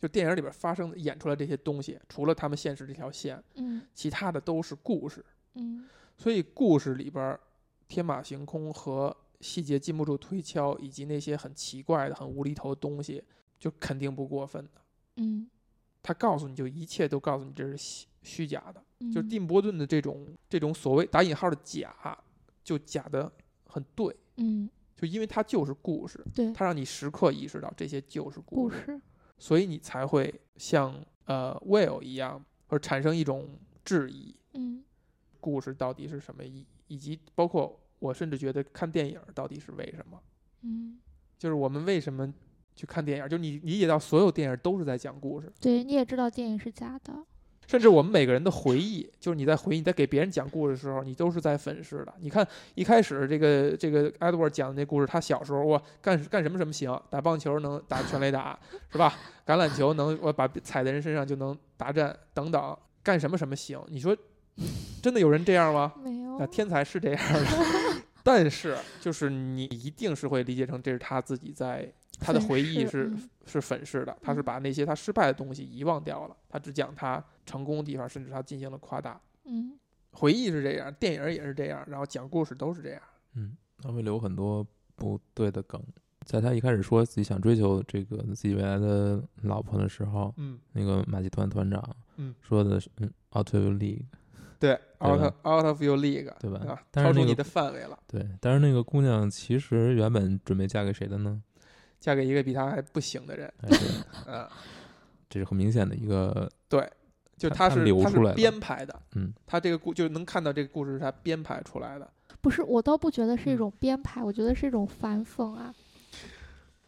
[0.00, 5.24] 就电影里边发生的演出来这些东西，除了他们现实这条线，嗯其他的都是故事。
[5.54, 5.86] 嗯
[6.18, 7.38] 所以故事里边
[7.86, 13.22] 天马行空和细节禁不住推敲，以及那些很奇怪的、很无厘头的东西，
[13.62, 14.82] 就肯定不过分的。
[15.18, 15.48] 嗯，
[16.02, 19.12] 他告诉你就一切都告诉你这是虚虚假的，嗯。
[19.12, 21.94] 就是蒂姆·波顿的这种这种所谓打引号的假，
[22.64, 23.30] 就假的
[23.66, 24.68] 很对，嗯。
[24.96, 29.00] 就因为它就是故事，对它让你时刻意识到这些就是故事，故事，
[29.38, 34.82] 所以你才会像呃 Will 一样，或者产生一种质疑，嗯。
[35.38, 40.20] 故事到底是什么意义，以及包括我甚至觉得看电影到底是为什么，
[40.62, 40.98] 嗯，
[41.38, 42.32] 就是我们为什么
[42.74, 47.12] 去看电影，就是你理解到所有电影都是在讲故事，对，你也知道电影是假的，
[47.66, 52.12] 甚至我们每个人的回忆，就是你在回忆你在给别人讲故事的时候，你都是在粉饰的。
[52.18, 58.58] 你看一开始这个这个 Edward 讲的那故事，他小时候我干干什么什么行，打棒球能打全垒打
[58.90, 59.14] 是吧？
[59.46, 63.80] 橄榄球能我把踩在人身上就能达阵等等，干什么什么行？
[63.88, 64.16] 你说
[65.02, 65.92] 真的有人这样吗？
[66.02, 67.46] 没有啊，，天才是这样的，
[68.22, 71.90] 但是就是你一定是会理解成这是他自己在
[72.22, 79.20] 他的回忆是嗯是粉饰的，他是嗯把那些他失败的东西遗忘掉了，他只讲他成功的地方，甚至他进行了夸大。
[79.44, 79.78] 嗯
[80.12, 83.00] 回忆是这样，电影也是这样，然后讲故事都是这样。
[83.34, 85.82] 嗯，他会留很多不对的梗。
[86.24, 91.82] 在他一开始说自己想追求这个自己未来的老婆的时候，嗯那个马戏团团长
[92.16, 94.04] 嗯，说的是嗯，out of your league，
[94.60, 98.24] 对，out of out of your league，对吧超出你的范围了，对。
[98.40, 101.42] 但是那个姑娘其实原本准备嫁给谁的呢？
[102.02, 103.52] 嫁给一个比他还不行的人，
[104.26, 104.44] 嗯，
[105.30, 106.84] 这是很明显的一个，对，
[107.38, 112.10] 就他他是他是流出来编排的，嗯，他这个故就能看到这个故事是他编排出来的。
[112.40, 115.72] 不是，我倒不觉得是一嗯种编排，我觉得是一种反讽啊。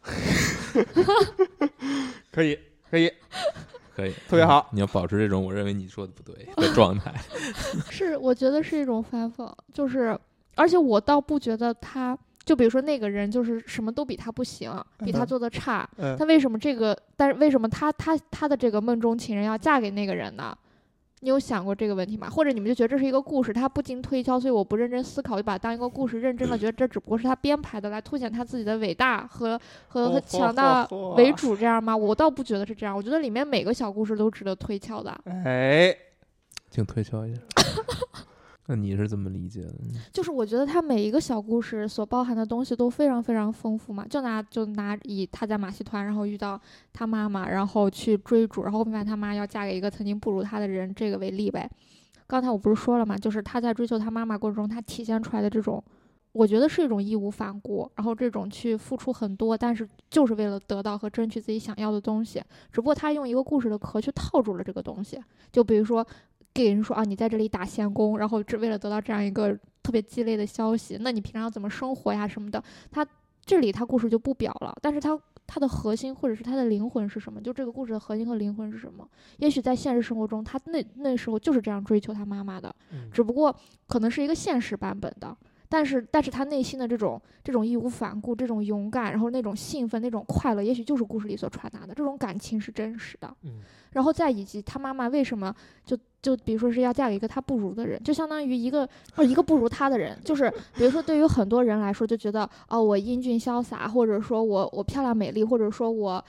[2.29, 2.59] 可以，
[2.91, 3.09] 可以，
[3.95, 7.13] 可以，特别好嗯你要保持这种我认为你说的不对的状态。
[7.89, 10.19] 是，我觉得是一种反讽，就是，
[10.55, 16.95] 而且我倒不觉得他，就比如说那个人就是什么都比他不行，比他嗯做的差，嗯他为什么这个？
[17.17, 20.55] 但是为什么他他他的这个梦中情人要嫁给那个人呢？
[21.21, 22.29] 你有想过这个问题吗？
[22.29, 30.85] 或者你们就觉得这是一个故事，他不经推敲，所以我不认真思考，就把它当一个故事认真的 觉得这只不过是他编排的，来凸显他自己的伟大和和和强大
[31.17, 31.97] 为主，这样吗？
[31.97, 35.19] 我倒不觉得是这样，我觉得里面每个小故事都值得推敲的。
[35.25, 35.95] 哎，
[36.69, 37.41] 请推敲一下。
[38.67, 39.73] 那你是怎么理解的？
[40.11, 44.05] 就是我觉得他每一个小故事所包含的东西都非常非常丰富嘛。
[44.07, 46.59] 就拿就拿以他在马戏团，然后遇到
[46.91, 51.69] 他妈妈，然后去追逐，然后发现他妈要嫁给一个曾经不如他的人，这个为例呗。
[52.27, 55.83] 刚才我不是说了嘛，就是他在追求他妈妈过程中，他体现出来的这种，
[56.31, 62.41] 我觉得是一种义无反顾，然后这种去付出很多，但是就是为了得到和争取自己想要的东西。
[62.71, 66.03] 只不过他用一个故事的壳去套住了这个东西，就比如说
[66.55, 69.53] 给人说啊，你在这里打闲工，然后只为了得到这样一个
[69.83, 72.63] 特别鸡肋的消息，那你平常要怎么生活呀什么的？
[72.89, 73.05] 他
[73.45, 77.41] 这里他故事就不表了，但是他他的核心或者是他的灵魂是什么？
[77.41, 79.05] 就这个故事的核心和灵魂是什么？
[79.39, 83.53] 也许在现实生活中，他那那时候就是这样追求他妈妈的，嗯只不过
[83.87, 85.35] 可能是一个现实版本的。
[85.67, 93.35] 但是，但是他内心的这种这种义无反顾、这种勇敢，然后那种兴奋、那种快乐，也许就是故事里所传达的这种感情是真实的。
[93.41, 93.59] 嗯
[93.95, 98.85] 然后再以及他妈妈为什么就就比如说是要嫁给一个他不如的人，就相当于一个
[99.15, 106.23] 或者一个不如他的人，就是比如说对于很多人来说就觉得哦我英俊潇洒，或者说我我漂亮美丽，或者说我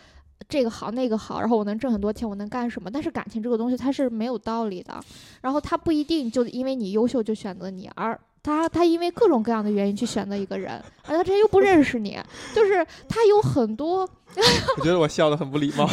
[0.48, 2.88] 这个好那个好，然后我能挣很多钱，我能干什么？
[2.88, 5.00] 但是感情这个东西它是没有道理的，
[5.40, 12.16] 然后他不一定就因为你优秀就选择你，而他他因为各种各样的原因去选择一个人，而他之前又不认识你，
[12.54, 14.08] 就是他有很多
[14.78, 15.88] 我觉得我笑的很不礼貌，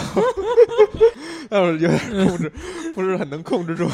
[1.50, 1.92] 有点
[2.28, 2.52] 控制，
[2.94, 3.90] 不是很能控制住。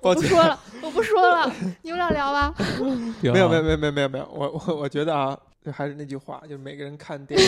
[0.00, 1.52] 抱歉，我不说了，我不说了，
[1.82, 2.52] 你们俩聊吧。
[3.22, 7.46] 没没有没有没有没有没有没有，我我我觉得啊，就还是那句话，就是每个人看电影，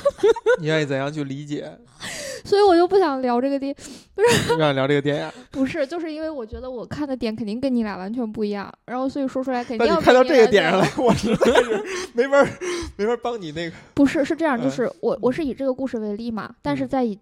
[0.60, 1.70] 你愿意怎样去理解？
[2.44, 3.74] 所以我就不想聊这个电，
[4.14, 11.82] 你想聊这个电影，不是，就是因为我觉得我看的点肯定跟你俩完全不一样，然后所以说出来肯定但要你看到这个点上来，我实在是
[12.12, 12.48] 没法儿
[12.96, 13.76] 没法儿帮你那个。
[13.94, 17.18] 不是，是这样，就嗯是我我是以这个故事为例嘛，但是嗯在以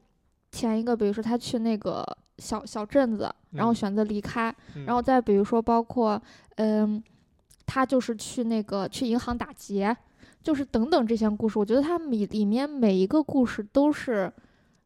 [0.53, 2.05] 前一个，比如说他去那个
[2.39, 6.21] 小小镇子，然后嗯选择离开，嗯然后再比如说包括
[6.57, 7.03] 嗯，
[7.65, 9.97] 他就是去那个去银行打劫，
[10.45, 14.31] 就是等等这些故事，我觉得他们里里面每一个故事都是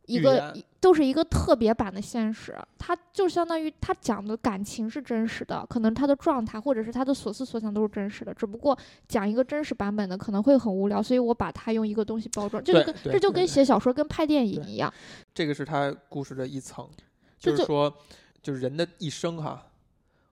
[0.07, 8.79] 一个一都是一个特别版的现实，它就相当于它讲的感情是真实的，可能他的状态或者是他的所思所想都是真实的，只不过
[9.09, 14.91] 讲一个真实版本的可能会很无聊，所以我把它用一个东西包装，这就对跟这就跟写小说跟拍电影一样，
[15.35, 16.89] 这个是他故事的一层，
[17.37, 17.93] 就就是说，
[18.41, 19.65] 就是人的一生哈。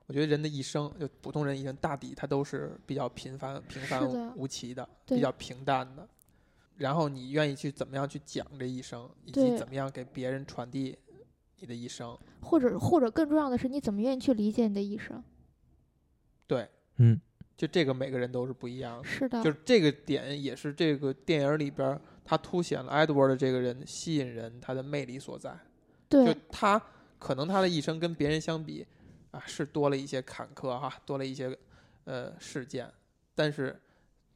[0.06, 6.08] 我觉得人的一生，就普通人一生，大抵他都是比较平凡、平凡无奇的，对比较平淡的。
[6.76, 10.96] 然后你愿意去怎么样去讲这一生，以及怎么样给别人传递
[11.58, 12.16] 你的一生。
[12.40, 15.24] 或者或者更重要的是，你怎么愿意去理解你的一生？
[16.46, 17.20] 对，嗯，
[17.56, 19.04] 就这个每个人都是不一样的。
[19.08, 25.58] 是的，就是这个点也是这个电影里边儿，他凸显了 Edward 的这个人吸引人他的魅力所在。
[26.08, 26.80] 对就他
[27.18, 28.86] 可能他的一生跟别人相比
[29.36, 31.56] 啊，是多了一些坎坷哈，多了一些
[32.04, 32.88] 呃事件，
[33.34, 33.78] 但是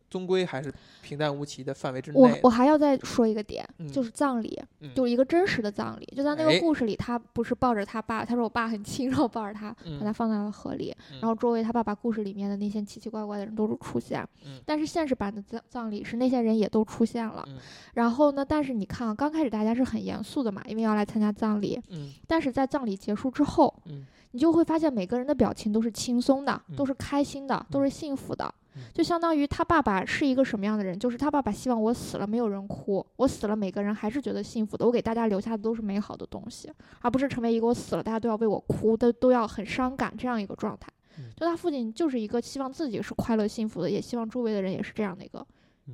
[0.08, 2.18] 终归还是平淡无奇的范围之内。
[2.18, 6.04] 我我还要再说一个点，嗯就是葬礼，嗯就是一个真实的葬礼。
[6.16, 10.92] 就在那哎个故事里，他不是抱着他爸，他说我爸很轻，然后抱着他，把他嗯放在了河里。
[11.12, 17.44] 嗯然后周围他爸爸故事里面的那些奇奇怪怪的人都是出现，嗯但是现实版的葬葬礼是那些人也都出现了。
[17.46, 17.58] 嗯
[17.94, 21.80] 然后呢，但是你看啊，刚开始大家是很严肃的嘛，因为要来参加葬礼。
[21.88, 28.44] 嗯但是在葬礼结束之后，嗯你就会发现每个人的表情都是轻松的，嗯都是开心的，都嗯是幸福的。
[28.76, 30.96] 嗯就相当于他爸爸是一个什么样的人？
[30.96, 34.86] 就是他爸爸希望我死了没有人哭，我死了每个人还是觉得幸福的。
[34.86, 36.70] 我给大家留下的都是美好的东西，
[37.00, 40.88] 而不是成为一个我死了大家都要为我哭都，都要很伤感这样一个状态。
[41.18, 45.44] 嗯就他父亲就是一个希望自己是快乐幸福的，也希望周围的人也是这样的一个。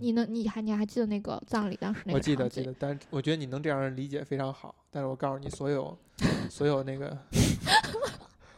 [0.01, 4.75] 你能，你还你还记得那个葬礼当时那个我记得记得，但是我觉得你能这样理解非常好。
[4.91, 5.97] 但是我告诉你，所有
[6.51, 7.17] 所有那个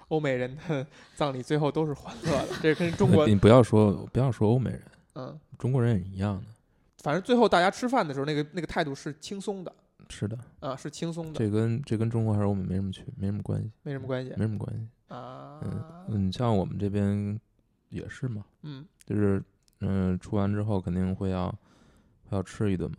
[0.08, 0.86] 欧美人的
[1.16, 4.82] 葬礼最后都是欢乐的，这跟中国你不要说不要说欧美人，
[5.14, 6.44] 嗯，中国人也一样的。
[6.98, 9.72] 反正最后大家吃饭的时候，那个那个态度是轻松的
[10.08, 14.88] 是的，啊，是轻松的，这跟这跟中国还是欧美没什么区，没什么关系，没什么关系没什么关系。
[15.14, 15.60] 啊。
[16.08, 17.38] 嗯，像我们这边
[17.90, 19.42] 也是嘛，嗯就是
[19.80, 21.48] 嗯、出完之后肯定会要
[22.24, 22.98] 会要吃一顿嘛，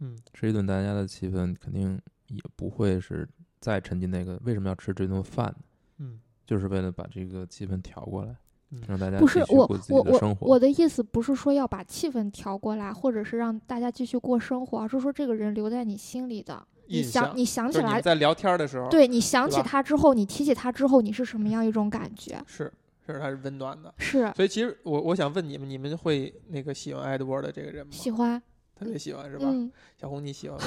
[0.00, 3.28] 嗯吃一顿，大家的气氛肯定也不会是
[3.60, 5.54] 再沉浸那个为什么要吃这顿饭？
[5.98, 8.36] 嗯就是为了把这个气氛调过来，
[8.70, 10.46] 嗯让大家不是我继续过自己我我的生活。
[10.46, 16.66] 我的意思不是说要把气氛调过来，或者是让大家继续过生活，而是说这个人留在你心里的。
[16.86, 22.38] 你想你想起来在聊天的时候，，对你想起他之后，你提起他之后，你是什么样一种感觉？
[22.46, 22.70] 是
[23.06, 23.92] 是，他是温暖的。
[23.98, 27.92] 是所以其实我我想问你们，你们会那个喜欢 Edward 的这个人吗？
[27.92, 28.42] 喜欢，
[28.74, 29.46] 特别喜欢是吧？
[29.48, 30.66] 嗯，小红你喜欢吗？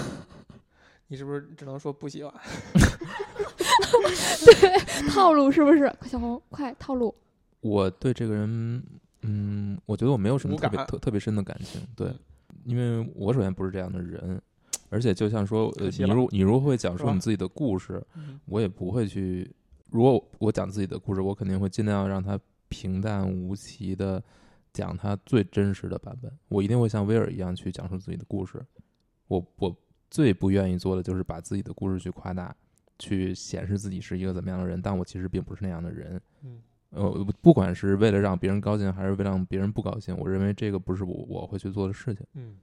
[1.10, 2.34] 你是不是只能说不喜欢？
[4.46, 5.92] 对 套路是不是？
[6.06, 7.14] 小红，快套路。
[7.62, 8.84] 我对这个人，
[9.22, 12.20] 嗯，我觉得我没有什么特别特特别深的感情，对嗯，
[12.66, 14.40] 因为我首先不是这样的人，
[14.90, 19.50] 而且就像说，你如你如果会讲述你自己的故事，嗯我也不会去。
[19.90, 24.24] 如果我讲自己的故事，我肯定会尽量让它平淡无奇的
[24.74, 26.32] 讲它最真实的版本。
[26.50, 28.64] 我一定会像威尔一样去讲述自己的故事。
[29.28, 29.76] 我我
[30.10, 32.56] 最不愿意做的就是把自己的故事去夸大，
[33.00, 36.22] 去显示自己是一个怎么样的人，但我其实并不是那样的人。
[36.44, 36.62] 嗯
[36.92, 42.26] 呃，不管是为了让别人高兴，还是为了让别人不高兴，我认为这个不是我我会去做的事情。
[42.34, 42.58] 嗯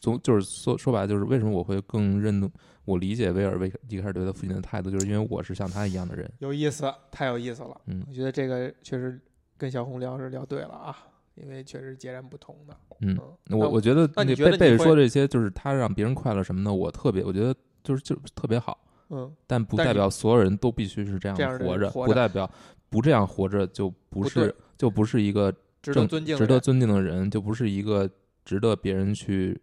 [0.00, 2.50] 总就是说说白了，就是为什么我会更认同，
[2.84, 6.30] 我理解威尔为一开始对他父亲的态度，就是因为我是像他一样的人。
[6.38, 7.80] 有意思，太有意思了。
[7.86, 9.20] 嗯我觉得这个确实
[9.56, 10.96] 跟小红聊是聊对了啊，
[11.34, 12.76] 因为确实截然不同的。
[13.00, 13.18] 嗯，
[13.50, 18.78] 嗯，我我觉得那贝贝说这些，就是他让别人快乐什么的，我特别，我觉得就是就特别好，
[19.10, 22.50] 嗯但不代表所有人都必须是这样活着，活着不代表
[22.88, 28.08] 不这样活着就不不是就不是一个值得正尊敬值得尊敬的人，就不是一个
[28.44, 29.60] 值得别人去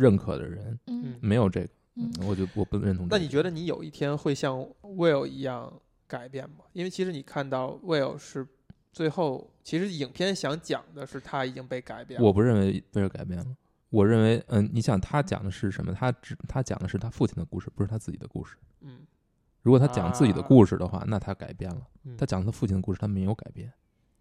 [0.00, 3.18] 认可的人，嗯没有这个，嗯我就我不认同这个。
[3.18, 5.70] 那你觉得你有一天会像 Will 一样
[6.06, 6.64] 改变吗？
[6.72, 8.46] 因为其实你看到 Will 是
[8.92, 12.26] 最后，其实影片想讲的是他已经被改变了。
[12.26, 13.46] 我不认为威尔改变了。
[13.90, 15.92] 我认为，嗯，你想他讲的是什么？
[15.92, 18.56] 他只他讲的是他父亲的故事，不是他自己的故事。
[18.80, 19.00] 嗯，
[19.62, 21.82] 如果他讲自己的啊故事的话，那他改变了。
[22.04, 23.70] 嗯他讲他父亲的故事，他没有改变。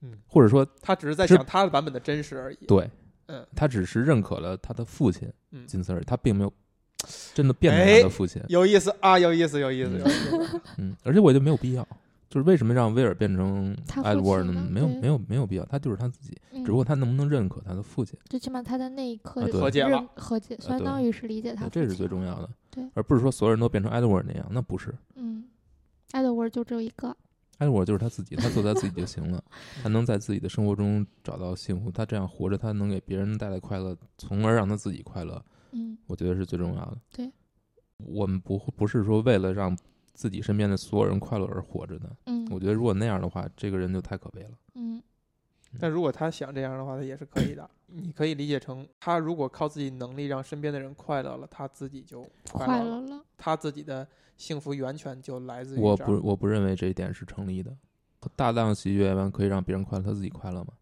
[0.01, 2.65] 嗯，或者说，他只是在讲他的版本的真实而已。
[2.65, 2.89] 对
[3.29, 6.03] 嗯他只是认可了他的父亲，嗯，仅此而已。
[6.03, 6.51] 他并没有
[7.33, 8.41] 真的变成哎他的父亲。
[8.49, 10.61] 有意思啊，有意思，有意思，嗯有意思。
[10.77, 11.87] 嗯，而且我觉得没有必要。
[12.29, 14.67] 就是为什么让威尔变成 Edward 呢？
[14.69, 16.37] 没有没有没有必要，他就是他自己。
[16.51, 21.87] 嗯只不过他能不能认可他的父亲，最起码他在那一刻啊对和解和解，相当于是理解他父亲了。
[21.87, 22.49] 这是最重要的。
[22.69, 24.93] 对而不是说所有人都变成 Edward 那样，那不是。
[25.15, 25.45] 嗯，
[26.11, 27.15] 爱德沃就只有一个。
[27.59, 29.43] Edward 就是他自己，他做他自己就行了。
[29.83, 36.97] 他能在自己的生活中找到幸福，他这样活着，他能给别人带来快乐，从而让他自己快乐，嗯我觉得是最重要的。
[37.11, 37.31] 对。
[37.97, 39.77] 我们不不是说为了让
[40.13, 42.09] 自己身边的所有人快乐而活着的。
[42.27, 44.51] 嗯，我觉得如果那样的话，这个人就太可悲了。
[44.75, 45.01] 嗯
[45.79, 47.69] 但如果他想这样的话，他也是可以的。
[47.87, 53.25] 你可以理解成，他如果靠自己能力让身边的人快乐了，他自己就快快乐了，乐了。
[53.37, 54.07] 他自己的
[54.39, 57.77] 幸福源泉就来自于我不我不认为这一点是成立的。
[58.35, 60.73] 大量喜剧演员可以让别人快乐，他自己快乐吗？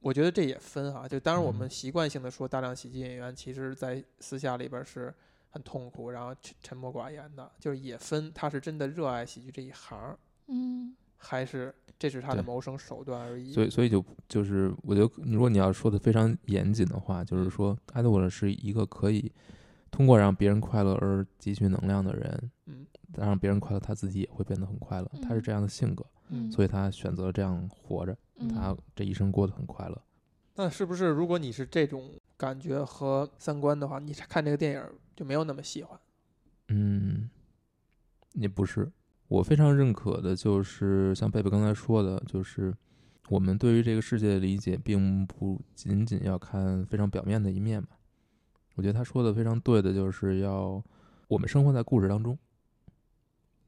[0.00, 5.12] 我觉得这也分哈，就当然我嗯们习惯性的说大量喜剧演员，其实在私下里边是
[5.50, 13.52] 很痛苦，然后沉沉默寡言的，就是也分他是真的热爱喜剧这一行，嗯还是这是他的谋生手段而已。
[13.52, 19.32] 所以所以就就是我觉得，如果你要说的非常严谨的话，嗯就是说艾德沃尔是一个可以
[19.90, 25.10] 通过让别人快乐而汲取能量的人，嗯让别人快乐，他自己也会变得很快乐。
[25.22, 30.02] 他是嗯这样的性格，嗯，所以他选择这样活着，嗯他这一生过得很快乐。
[30.54, 34.84] 那是不是如果你是这种感觉和三观的话，你看这个电影
[35.16, 35.98] 就没有那么喜欢？
[36.68, 37.30] 嗯，
[38.34, 38.90] 也不是，
[39.28, 42.74] 我非常认可的就是像贝贝刚才说的，就是
[43.28, 47.97] 我们对于这个世界的理解，并不仅仅要看非常表面的一面吧。
[48.78, 50.80] 我觉得他说的非常对的，就是要
[51.26, 52.38] 我们生活在故事当中，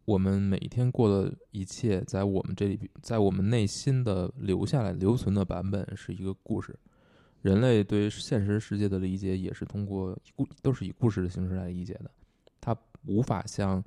[0.05, 6.79] 我们每一天过的一切，在我们这里，在我们内心的留下来、留存的版本是一个故事。
[7.43, 12.09] 人类对于现实世界的理解，也是通过故都是以故事的形式来理解的。
[12.61, 13.83] 它无法像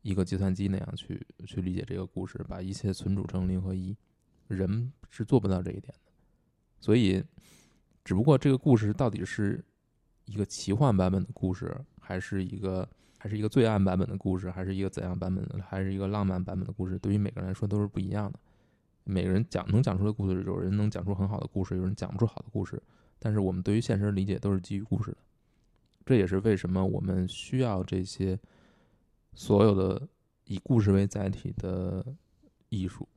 [0.00, 3.94] 一个计算机那样去去理解这个故事，把一切存储成零和一，
[4.48, 6.12] 人是做不到这一点的。
[6.80, 7.22] 所以，
[8.02, 9.62] 只不过这个故事到底是
[10.24, 18.38] 一个奇幻版本的故事，还是一个还是一个罪案版本的故事，还是一个怎样版本的，还是一个浪漫版本的故事，对于每个人来说都是不一样的。
[19.04, 22.80] 每个人讲能讲出的故事，有人能讲出很好的故事，有人讲不出好的故事。
[23.18, 25.16] 但是我们对于现实的理解都是基于故事的，
[26.06, 28.38] 这也是为什么我们需要这些
[29.34, 30.08] 所有的
[30.44, 32.04] 以故事为载体的
[32.68, 33.08] 艺术，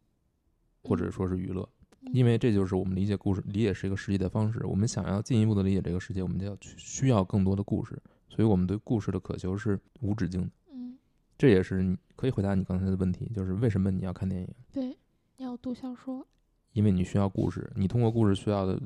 [0.84, 1.68] 或者说是娱乐，
[2.14, 4.66] 因为这就是我们理解故事、理解是一个世界的方式。
[4.66, 10.50] 我们想要进一步的理解这个世界，我们就要去需要更多的故事，所以我们对故事的渴求是无止境的。
[10.72, 10.98] 嗯，
[11.38, 14.48] 这也是你可以回答你刚才的问题，就是为什么你要看电影？
[14.72, 14.98] 对，
[15.38, 16.26] 要读小说。
[16.74, 18.82] 因为你需要故事，你通过故事需要的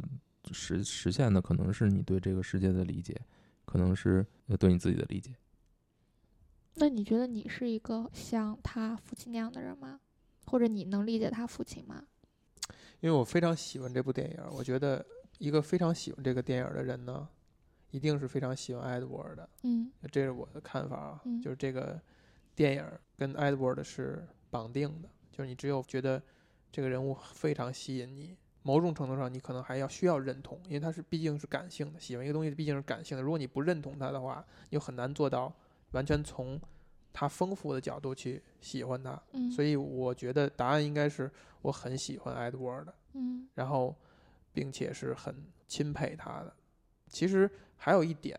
[0.52, 3.20] 实实现的可能是你对这个世界的理解，
[3.66, 5.36] 可能是呃对你自己的理解。
[6.76, 10.00] 那你觉得你是一个像他父亲那样的人吗？
[10.46, 12.04] 或者你能理解他父亲吗？
[13.02, 15.06] 因为我非常喜欢这部电影，我觉得
[15.38, 17.28] 一个非常喜欢这个电影的人呢，
[17.92, 21.22] 一定是非常喜欢 Edward 的，嗯这是我的看法啊。
[21.26, 22.00] 嗯就是这个
[22.56, 22.86] 电影
[23.18, 26.22] 跟 Edward 是绑定的，就是你只有觉得
[26.72, 33.24] 这个人物非常吸引你，某种程度上你可能还要需要认同，因为他是毕竟是感性的，喜欢一个东西毕竟是感性的。
[33.24, 35.54] 如果你不认同他的话，你就很难做到
[35.92, 36.60] 完全从
[37.14, 39.22] 他丰富的角度去喜欢他。
[39.32, 41.30] 嗯，所以我觉得答案应该是
[41.62, 42.94] 我很喜欢 Edward 的。
[43.14, 43.96] 嗯然后
[44.54, 45.36] 并且是很
[45.68, 46.54] 钦佩他的。
[47.08, 48.38] 其实还有一点，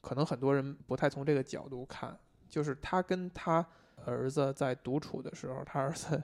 [0.00, 2.16] 可能很多人不太从这个角度看，
[2.48, 3.66] 就是他跟他
[4.04, 6.22] 儿子在独处的时候，他儿子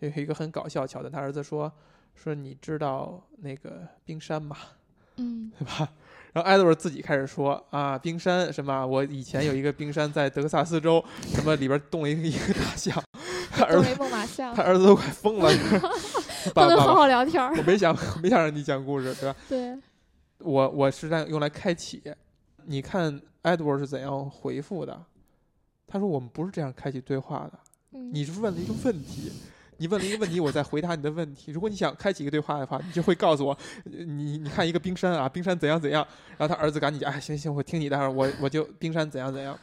[0.00, 1.72] 有一个很搞笑桥段，他儿子说
[2.14, 4.56] 说你知道那个冰山吗？
[5.16, 5.92] 嗯对吧？
[6.32, 8.86] 然后艾德尔自己开始说啊，冰山什么？
[8.86, 13.02] 我以前有一个冰山在德克萨斯州，什么里边冻了一个 一个大象，
[13.52, 13.76] 他儿
[14.78, 15.50] 子都快疯了，
[16.54, 17.42] 不能好好聊天。
[17.56, 19.36] 我没想没想让你讲故事，对吧？
[19.48, 19.76] 对，
[20.38, 22.02] 我我是在用来开启。
[22.64, 25.04] 你看 Edward 是怎样回复的？
[25.86, 27.58] 他说：“我们不是这样开启对话的。
[27.92, 29.30] 嗯，你是问了一个问题，
[29.82, 31.50] 你问了一个问题，我在回答你的问题。
[31.50, 33.52] 如果你想开启一个对话的话，你就会告诉我，
[33.84, 36.06] 呃你你看一个冰山啊，冰山怎样怎样。
[36.38, 39.58] 然后他儿子赶紧讲，哎，行行，我听你的，我我就冰山怎样怎样。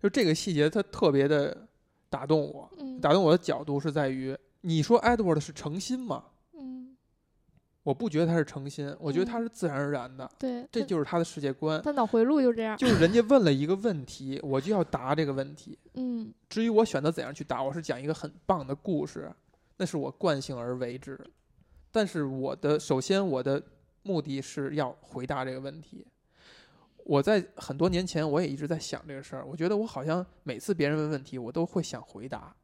[0.00, 1.66] 就这个细节，他特别的
[2.08, 2.70] 打动我。
[2.78, 6.22] 嗯打动我的角度是在于，你说 Edward 是诚心吗？
[7.82, 11.80] 嗯，我不觉得他是诚心，我觉得他嗯是自然而然的，对，这就是他的世界观。
[11.82, 12.76] 他脑回路就这样。
[12.76, 15.78] 就是人家问了一个问题，我就要答这个问题。
[15.94, 19.30] 嗯至于我选择怎样去答，我是讲一个很棒的故事，
[19.76, 21.18] 那是我惯性而为之。
[21.90, 23.62] 但是我的首先我的
[24.02, 26.06] 目的是要回答这个问题。
[27.04, 32.54] 我在很多年前我也一直在想这个事儿，我觉得我好像每次别人问问题，我都会想回答，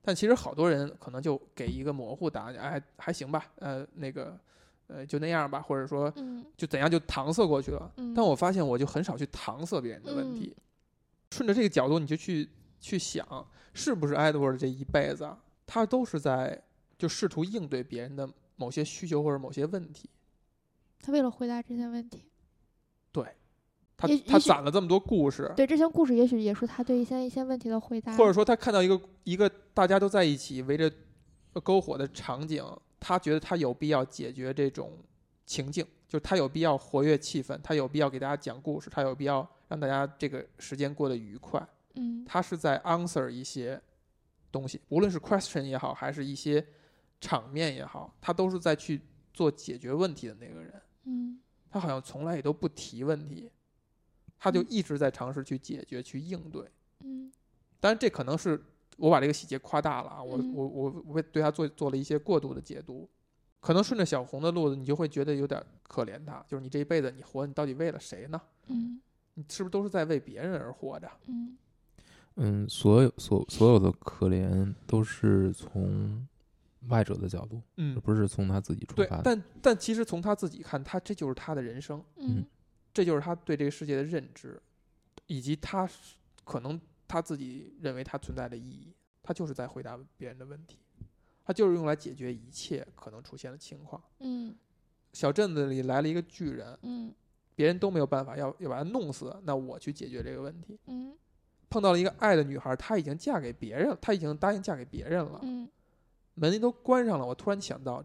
[0.00, 4.34] 但其实好多人可能就给一个模糊答案，哎，还行吧，呃，那个，
[4.88, 7.90] 呃，就那样吧，或者说嗯就怎样就搪塞过去了。
[7.96, 10.54] 嗯，但我发现我就很少去搪塞别人的问题，
[11.30, 12.48] 顺着这个角度你就去
[12.80, 13.26] 去想，
[13.72, 16.62] 是不是 Edward 这一辈子啊他都是在
[16.98, 20.10] 就试图应对别人的某些需求或者某些问题。
[21.00, 22.24] 他为了回答这些问题，
[23.10, 23.24] 对
[23.96, 30.92] 他他攒了这么多故事，对这些故事，也许也是他对一些一些问题的回答，或者说他看到一个一个大家都在一起围着
[31.54, 32.64] 篝火的场景，
[33.02, 34.96] 他觉得他有必要解决这种
[35.44, 41.60] 情境，就是他有必要活跃气氛，他有必要给大家讲故事，他有必要让大家这个时间过得愉快。
[41.94, 43.80] 嗯他是在 answer 一些
[44.52, 46.64] 东西，无论是 question 也好，还是一些
[47.20, 49.00] 场面也好，他都是在去
[49.34, 50.80] 做解决问题的那个人。
[51.04, 53.50] 嗯他好像从来也都不提问题，
[54.38, 56.70] 他就嗯一直在尝试去解决、去应对。
[57.00, 57.32] 嗯
[57.80, 58.62] 当然，这可能是
[59.02, 63.08] 我把这个细节夸大了啊，我嗯我我我对他做做了一些过度的解读。
[63.60, 68.40] 可能顺着小红的路子，你就会觉得有点可怜他，就是你这一辈子你活，你到底为了谁呢？
[68.68, 69.00] 嗯
[69.34, 71.10] 你是不是都是在为别人而活着？
[71.26, 71.56] 嗯
[72.36, 76.26] 嗯，所有所所有的可怜都是从
[76.88, 79.22] 外者的角度，嗯而不是从他自己出发，的。
[79.24, 82.44] 但但其实从他自己看，他这就是他的人生，嗯
[82.94, 84.60] 这就是他对这个世界的认知，
[85.26, 85.88] 以及他
[86.44, 86.80] 可能
[87.12, 88.94] 他自己认为他存在的意义。
[89.22, 90.78] 他就是在回答别人的问题，
[91.44, 94.02] 他就是用来解决一切可能出现的情况。
[94.18, 94.52] 嗯
[95.12, 97.14] 小镇子里来了一个巨人，嗯
[97.54, 100.76] 别人都没有办法，要要把他弄死，那我去解决这个问题。
[100.86, 101.16] 嗯
[101.70, 105.68] 碰到了一个爱的女孩，她已经嫁给别人，她已经答应嫁给别人了，嗯
[106.34, 107.24] 门都关上了。
[107.24, 108.04] 我突然想到，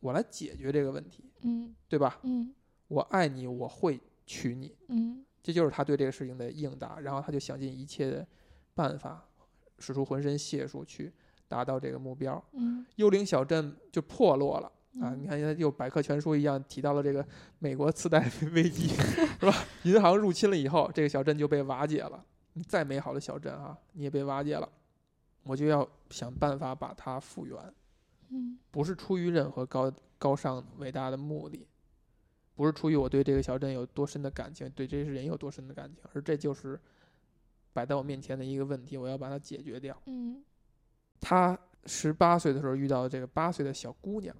[0.00, 2.20] 我来解决这个问题，嗯对吧？
[2.24, 2.54] 嗯
[2.88, 7.00] 我爱你，我会娶你，嗯这就是他对这个事情的应答。
[7.00, 8.26] 然后他就想尽一切的
[8.80, 9.22] 办法，
[9.78, 11.12] 使出浑身解数去
[11.48, 12.42] 达到这个目标。
[12.52, 14.72] 嗯幽灵小镇就破落了。
[15.00, 17.24] 啊，嗯你看，现在又百科全书一样提到了这个
[17.58, 18.88] 美国次贷危机，
[19.38, 19.52] 是吧？
[19.84, 22.24] 银行入侵了以后，这个小镇就被瓦解了。
[22.54, 24.68] 你再美好的小镇啊，你也被瓦解了。
[25.44, 27.56] 我就要想办法把它复原，
[28.30, 31.66] 嗯不是出于任何高高尚伟大的目的，
[32.54, 36.78] 不是出于我对这个小镇有多深的感情，对这些人有多深的感情，而这就是
[37.72, 39.96] 摆在我面前的一个问题，我要把它解决掉。
[40.06, 40.42] 嗯
[41.20, 44.34] 他十八岁的时候遇到这个八岁的小姑娘，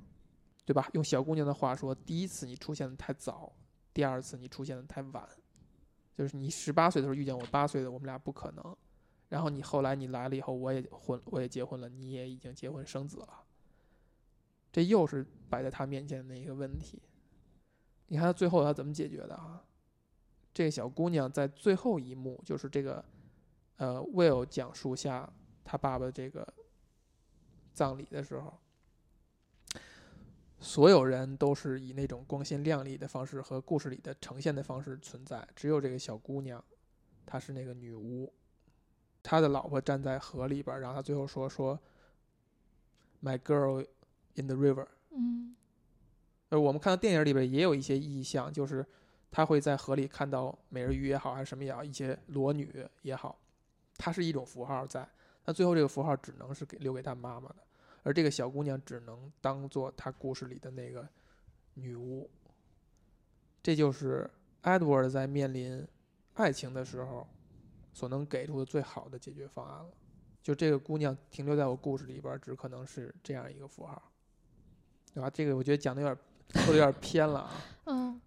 [0.64, 0.88] 对吧？
[0.94, 3.52] 用小姑娘的话说，第一次你出现的太早，
[3.92, 5.28] 第二次你出现的太晚，
[6.16, 8.76] 就是你十八岁的时候遇见我八岁的，我们俩不可能。
[9.28, 13.44] 然后你后来你来了以后，我也婚，我也结婚了，你也已经结婚生子了，
[14.72, 17.00] 这又是摆在他面前的一个问题。
[18.08, 19.62] 你看他最后他怎么解决的啊？
[20.52, 23.04] 这个小姑娘在最后一幕，就是这个
[23.80, 25.26] 呃 Will 讲述下
[25.64, 26.46] 他爸爸这个
[27.72, 28.58] 葬礼的时候，
[30.58, 36.62] 所有人都是以那种光鲜亮丽的方式和故事里的呈现的方式存在，只有这个小姑娘，
[37.24, 38.30] 她是那个女巫，
[39.22, 41.80] 她的老婆站在河里边儿，然后她最后说说
[43.22, 43.86] ，My girl
[44.34, 44.86] in the river。
[45.12, 45.56] 嗯
[46.50, 48.84] 呃，我们看到电影里边也有一些意象，就是
[49.30, 53.40] 他会在河里看到美人鱼也好，还是什么也好，一些裸女也好，
[54.00, 55.06] 它是一种符号在。
[55.44, 57.56] 那最后这个符号只能是给留给他妈妈的，
[58.02, 61.06] 而这个小姑娘只能当做她故事里的那个
[61.74, 62.30] 女巫。
[63.62, 64.30] 这就是
[64.62, 65.86] Edward 在面临
[66.34, 67.26] 爱情的时候
[67.92, 69.90] 所能给出的最好的解决方案了。
[70.42, 74.10] 就这个姑娘停留在我故事里边儿，只可能是这样一个符号，
[75.12, 75.28] 对吧？
[75.28, 76.16] 这个我觉得讲的有点
[76.64, 77.50] 说的有点偏了啊。
[77.84, 78.20] 嗯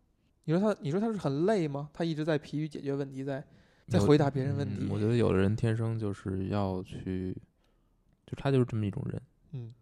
[0.46, 1.90] 你说他，你说他是很累吗？
[1.94, 3.42] 他一直在疲于解决问题，在
[4.00, 4.78] 在回答别人问题。
[4.80, 7.34] 嗯我觉得有的人天生就是要去，
[8.26, 9.22] 就他就是这么一种人，
[9.52, 9.74] 嗯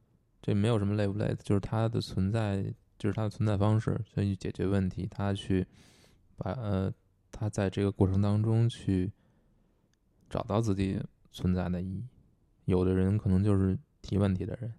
[0.42, 2.64] 这没有什么累不累的，就是他的存在，
[2.98, 5.66] 就是他的存在方式，所以解决问题，他去
[6.36, 6.92] 把呃，
[7.32, 9.12] 他在这个过程当中去
[10.30, 11.00] 找到自己
[11.32, 12.04] 存在的意义。
[12.66, 14.74] 有的人可能就是提问题的人，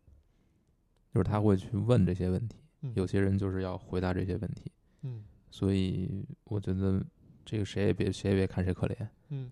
[1.13, 4.71] 就是他会去问这些问题；嗯有些人就是要回答这些问题。
[5.03, 7.05] 嗯所以我觉得
[7.45, 8.97] 这个谁也别谁也别看谁可怜，
[9.31, 9.51] 嗯，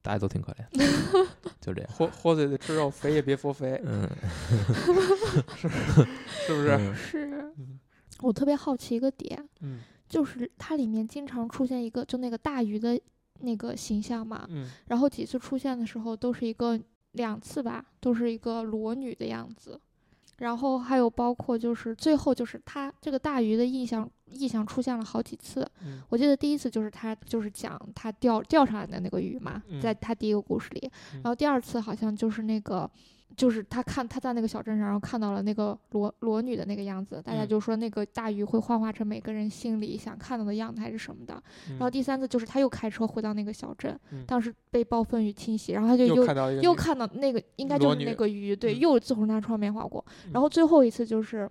[0.00, 0.64] 大家都挺可怜，
[1.60, 1.90] 就这样。
[1.92, 4.08] 豁豁嘴的吃肉，肥也别说肥， 嗯，
[5.56, 6.70] 是不是？
[6.78, 7.78] 嗯是嗯
[8.20, 13.00] 我特别好奇一个点，嗯就是它里面经常出现一个就那个大鱼的
[13.40, 16.78] 那个形象嘛，嗯然后几次出现的时候都是一个
[17.12, 19.80] 两次吧，都是一个裸女的样子。
[20.38, 32.90] 然后还有包括就是最后就是他这个大鱼的印象印象出现了好几次，嗯我记得第一次就是他就是讲他钓钓上来的那个鱼嘛，嗯在他第一个故事里，嗯然后第二次好像就是那个。
[33.36, 37.48] 就是他看他在那个小镇上，然后看到了那个裸裸女的那个样子，大家嗯。
[37.48, 41.34] 就说那个大鱼会幻化成每个人心里想看到的样子还是什么的。
[41.68, 44.24] 嗯然后第三次就是他又开车回到那个小镇，嗯。
[44.26, 46.16] 当时被暴风雨侵袭，然后他就又
[46.62, 48.78] 又看到那个应该就是那个鱼，对，嗯。
[48.78, 50.04] 又从他窗边划过。
[50.26, 50.32] 嗯。
[50.32, 51.48] 然后最后一次就是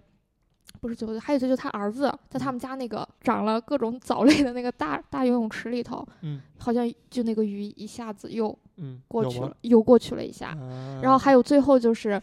[0.80, 10.50] 不是最后，还有一次就他儿子在他嗯们家那个长了各种藻类的那个大大游泳池里头，嗯好像就那个鱼一下子又嗯，过去了，游过去了一下。
[10.50, 12.22] 啊然后还有最后就是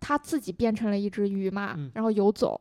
[0.00, 2.60] 他自己变成了一只鱼嘛，嗯然后游走，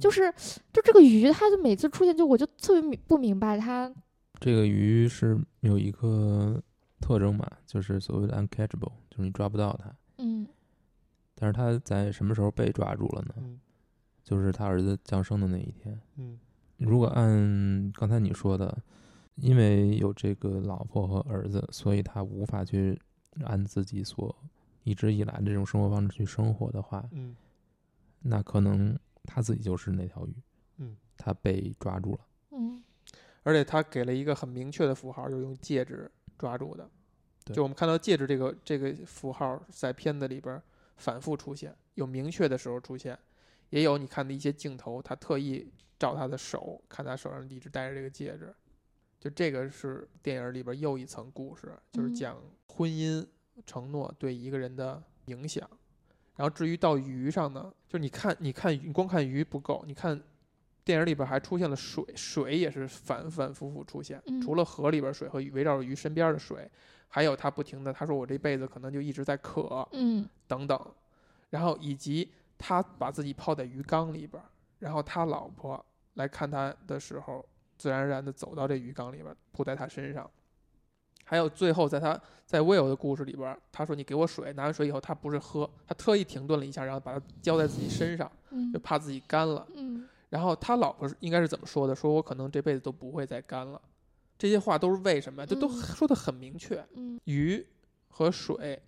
[0.00, 0.32] 就嗯是
[0.72, 3.90] 就这个鱼，它就每次出现就我就特别明不明白它，
[4.40, 6.60] 这个鱼是有一个
[7.00, 9.90] 特征嘛，就是所谓的 uncatchable，就是你抓不到它。
[10.18, 10.46] 嗯
[11.34, 13.34] 但是它在什么时候被抓住了呢？
[13.38, 13.58] 嗯
[14.32, 16.00] 就是他儿子降生的那一天。
[16.16, 16.38] 嗯
[16.78, 18.76] 如果按刚才你说的，
[19.34, 22.98] 因为有这个老婆和儿子，所以他无法去
[23.44, 24.34] 按自己所
[24.84, 27.36] 一直以来的这种生活方式去生活的话，嗯
[28.20, 30.34] 那可能他自己就是那条鱼，
[30.78, 32.20] 嗯，他被抓住了。
[32.52, 32.82] 嗯
[33.42, 36.88] 而且他给了一个很明确的符号，就是用戒指抓住的。
[37.44, 40.60] 对就我们看到戒指这个这个符号在片子里边
[40.96, 43.16] 反复出现，有明确的时候出现，
[43.72, 45.66] 也有你看的一些镜头，他特意
[45.98, 48.54] 照他的手，看他手上一直戴着这个戒指。
[49.18, 53.26] 就这个是电影里边又一层故事，就是嗯讲婚姻
[53.64, 55.66] 承诺对一个人的影响。
[56.36, 60.22] 然后至于到鱼上呢，就是你看，你看，你光看鱼不够，你看
[60.84, 64.20] 电影里边还出现了水，水也是反反复复出现。
[64.26, 66.70] 嗯除了河里边水和鱼围绕着鱼身边的水，
[67.08, 70.94] 还有他不停的，他说我这辈子可能就一直在渴嗯等等，
[71.48, 72.30] 然后以及
[72.64, 74.46] 他把自己泡在鱼缸里边儿，
[74.78, 75.84] 然后他老婆
[76.14, 77.44] 来看他的时候，
[77.76, 80.30] 自然而然的走到这鱼缸里边儿，扑在他身上。
[81.24, 89.66] 还有最后，在他在 Will 的故事里边儿，他说：“你给我水。”拿完水以后，他不是喝，他特意停顿了一下，然后把它浇在自己身上，嗯就怕自己干了。
[89.74, 91.94] 嗯然后他老婆应该是怎么说的？
[91.94, 93.80] 说我可能这辈子都不会再干了。
[94.38, 95.44] 这些话都是为什么？
[95.44, 96.84] 这都嗯说的很明确。
[96.94, 97.66] 嗯鱼
[98.08, 98.80] 和水，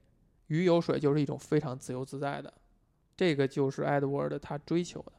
[0.47, 2.53] 鱼有水就是一种非常自由自在的，
[3.17, 5.13] 这个就是 Edward 他追求的。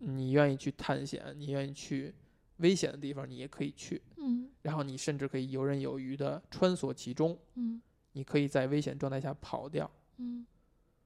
[0.00, 2.14] 你愿意去探险，你愿意去
[2.58, 4.00] 危险的地方，你也可以去。
[4.16, 7.80] 嗯然后你甚至可以游刃有余的穿梭其中，嗯
[8.12, 9.90] 你可以在危险状态下跑掉。
[10.18, 10.46] 嗯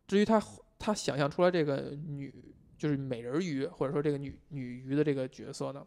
[0.06, 0.42] 至于他
[0.78, 2.34] 他想象出来这个女
[2.76, 5.86] 就是美人鱼，或者说这个女女鱼的这个角色呢，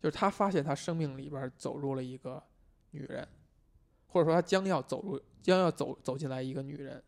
[0.00, 2.42] 就是他发现他生命里边走入了一个
[2.92, 3.26] 女人，
[4.06, 7.02] 或者说他将要走入将要走走进来一个女人，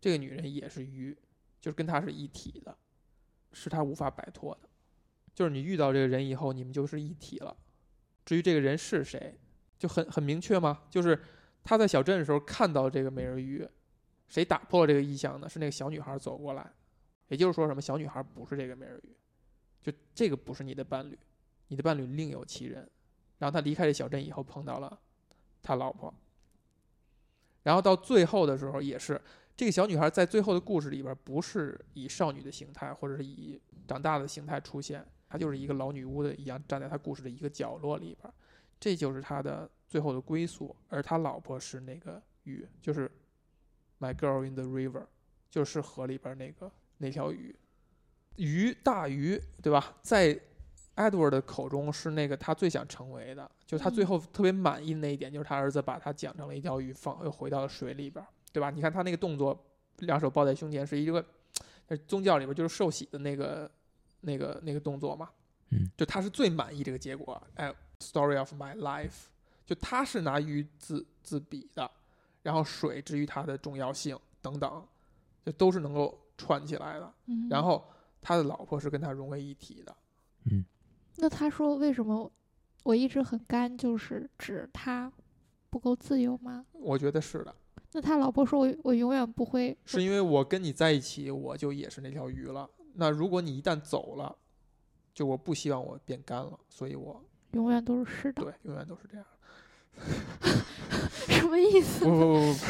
[0.00, 1.16] 这个女人也是鱼，
[1.60, 2.76] 就是跟他是一体的，
[3.52, 4.68] 是他无法摆脱的。
[5.34, 7.56] 就是你遇到这个人以后，你们就是一体了。
[8.24, 9.38] 至于这个人是谁，
[9.78, 10.82] 就很很明确吗？
[10.90, 11.18] 就是
[11.62, 13.66] 他在小镇的时候看到这个美人鱼，
[14.28, 15.48] 谁打破了这个意象呢？
[15.48, 16.72] 是那个小女孩走过来，
[17.28, 17.80] 也就是说什么？
[17.80, 19.16] 小女孩不是这个美人鱼，
[19.82, 21.18] 就这个不是你的伴侣，
[21.68, 22.88] 你的伴侣另有其人。
[23.38, 25.00] 然后他离开这小镇以后，碰到了
[25.62, 26.12] 他老婆，
[27.62, 29.18] 然后到最后的时候也是，
[29.60, 38.32] 这个小女孩在最后的故事里边不是以少女的形态，或者是以长大的形态出现，她就是一个老女巫的一样站在她故事的一个角落里边，
[38.80, 40.74] 这就是她的最后的归宿。
[40.88, 43.10] 而他老婆是那个鱼，就是
[43.98, 45.04] My Girl in the River，
[45.50, 47.54] 就是河里边那个那条鱼，
[48.36, 49.98] 鱼大鱼对吧？
[50.00, 50.40] 在
[50.96, 58.70] Edward 的口中是那个他最想成为的，就他最嗯后特别满意的那一点，就是他儿子把他讲成了一条鱼，放又回到了水里边儿，对吧？
[58.70, 59.58] 你看他那个动作，
[59.98, 61.24] 两手抱在胸前，是一个
[61.88, 63.70] 呃宗教里边就是受洗的那个
[64.20, 65.28] 那个那个动作嘛，
[65.70, 67.40] 嗯，就他是最满意这个结果。
[67.54, 69.26] 哎，Story of my life，
[69.64, 71.90] 就他是拿鱼自自比的，
[72.42, 74.86] 然后水至于它的重要性等等，
[75.44, 77.12] 就都是能够串起来的。
[77.26, 77.84] 嗯，然后
[78.20, 79.96] 他的老婆是跟他融为一体的。
[80.50, 80.64] 嗯，
[81.16, 82.30] 那他说为什么
[82.82, 85.12] 我一直很干，就是指他
[85.68, 86.64] 不够自由吗？
[86.72, 87.54] 我觉得是的，
[87.92, 92.68] 那他老婆说我我永远不会，是因为我跟你在一起，我就也是那条鱼了。
[92.94, 94.36] 那如果你一旦走了，
[95.12, 97.22] 就我不希望我变干了，所以我
[97.52, 99.26] 永远都是湿的，对永远都是这样。
[101.28, 102.04] 什么意思？
[102.04, 102.60] 不不不不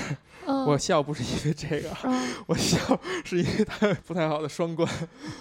[0.66, 2.78] 我笑不是因为这个，啊我笑
[3.24, 4.88] 是因为他不太好的双关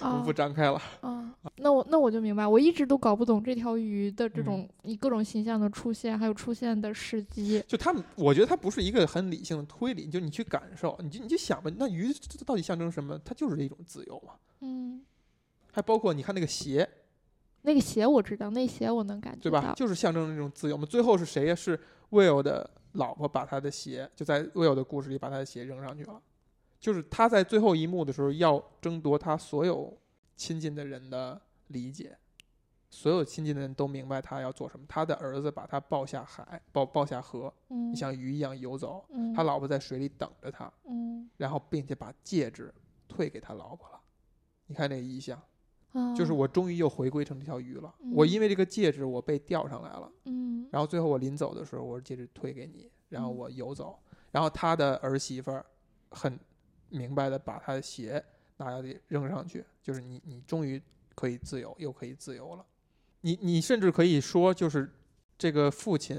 [0.01, 0.79] 我不张开了。
[1.01, 7.63] 啊，那我那我就明白，我一直都搞不懂这条鱼的这嗯种以各种形象的出现，还有出现的时机。
[7.67, 12.13] 就他们，我觉得它不是一个很理性的推理，就你去感受，你就你就想吧，那鱼
[12.45, 13.19] 到底象征什么？
[13.25, 14.33] 它就是一种自由嘛。
[14.61, 15.01] 嗯，
[15.71, 16.87] 还包括你看那个鞋，
[17.69, 19.61] 那个鞋我知道，那鞋我能感觉对吧？
[19.61, 19.73] 到。
[19.75, 20.83] 就是象征那种自由嘛。
[20.85, 21.53] 最后是谁呀？
[21.53, 26.19] 是 Will 的老婆把他的鞋，就在 Will 的故事里把他的鞋扔上去了。
[26.79, 29.95] 就是他在最后一幕的时候要争夺他所有
[30.35, 32.17] 亲近的人的理解，
[32.89, 34.83] 所有亲近的人都明白他要做什么。
[34.89, 39.05] 他的儿子把他抱下海，抱抱下河，嗯，像鱼一样游走。
[39.09, 42.73] 嗯，他老婆在水里等着他，嗯然后并且把戒指
[43.07, 43.99] 退给他老婆了。
[44.65, 45.39] 你看这个意象，
[45.93, 47.93] 啊，就是我终于又回归成这条鱼了。
[48.13, 50.11] 我嗯因为这个戒指，我被钓上来了。
[50.25, 53.97] 嗯然后最后我临走的时候，我说戒指退给你，然后嗯我游走。
[54.31, 55.65] 然后他的儿媳妇儿
[56.11, 56.39] 很
[56.89, 58.23] 明白的把他的鞋
[58.57, 60.81] 拿下去扔上去，就是你你终于
[61.15, 62.65] 可以自由，又可以自由了。
[63.21, 64.91] 你你甚至可以说，就是
[65.37, 66.17] 这个父亲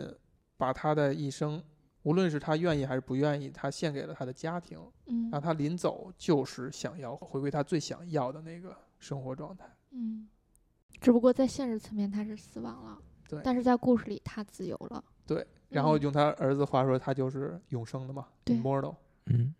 [0.56, 1.62] 把他的一生，
[2.02, 4.78] 无论是他愿意还是不愿意，他献给了他的家庭。
[5.06, 9.64] 嗯让他临走就是想要回归他最想要的那个生活状态。
[9.90, 10.28] 嗯，
[11.01, 12.98] 只不过在现实层面他是死亡了，
[13.28, 15.03] 对但是在故事里他自由了。
[15.26, 18.94] 对，然后嗯用他儿子话说，他就是永生的嘛对，immortal。
[19.26, 19.53] 嗯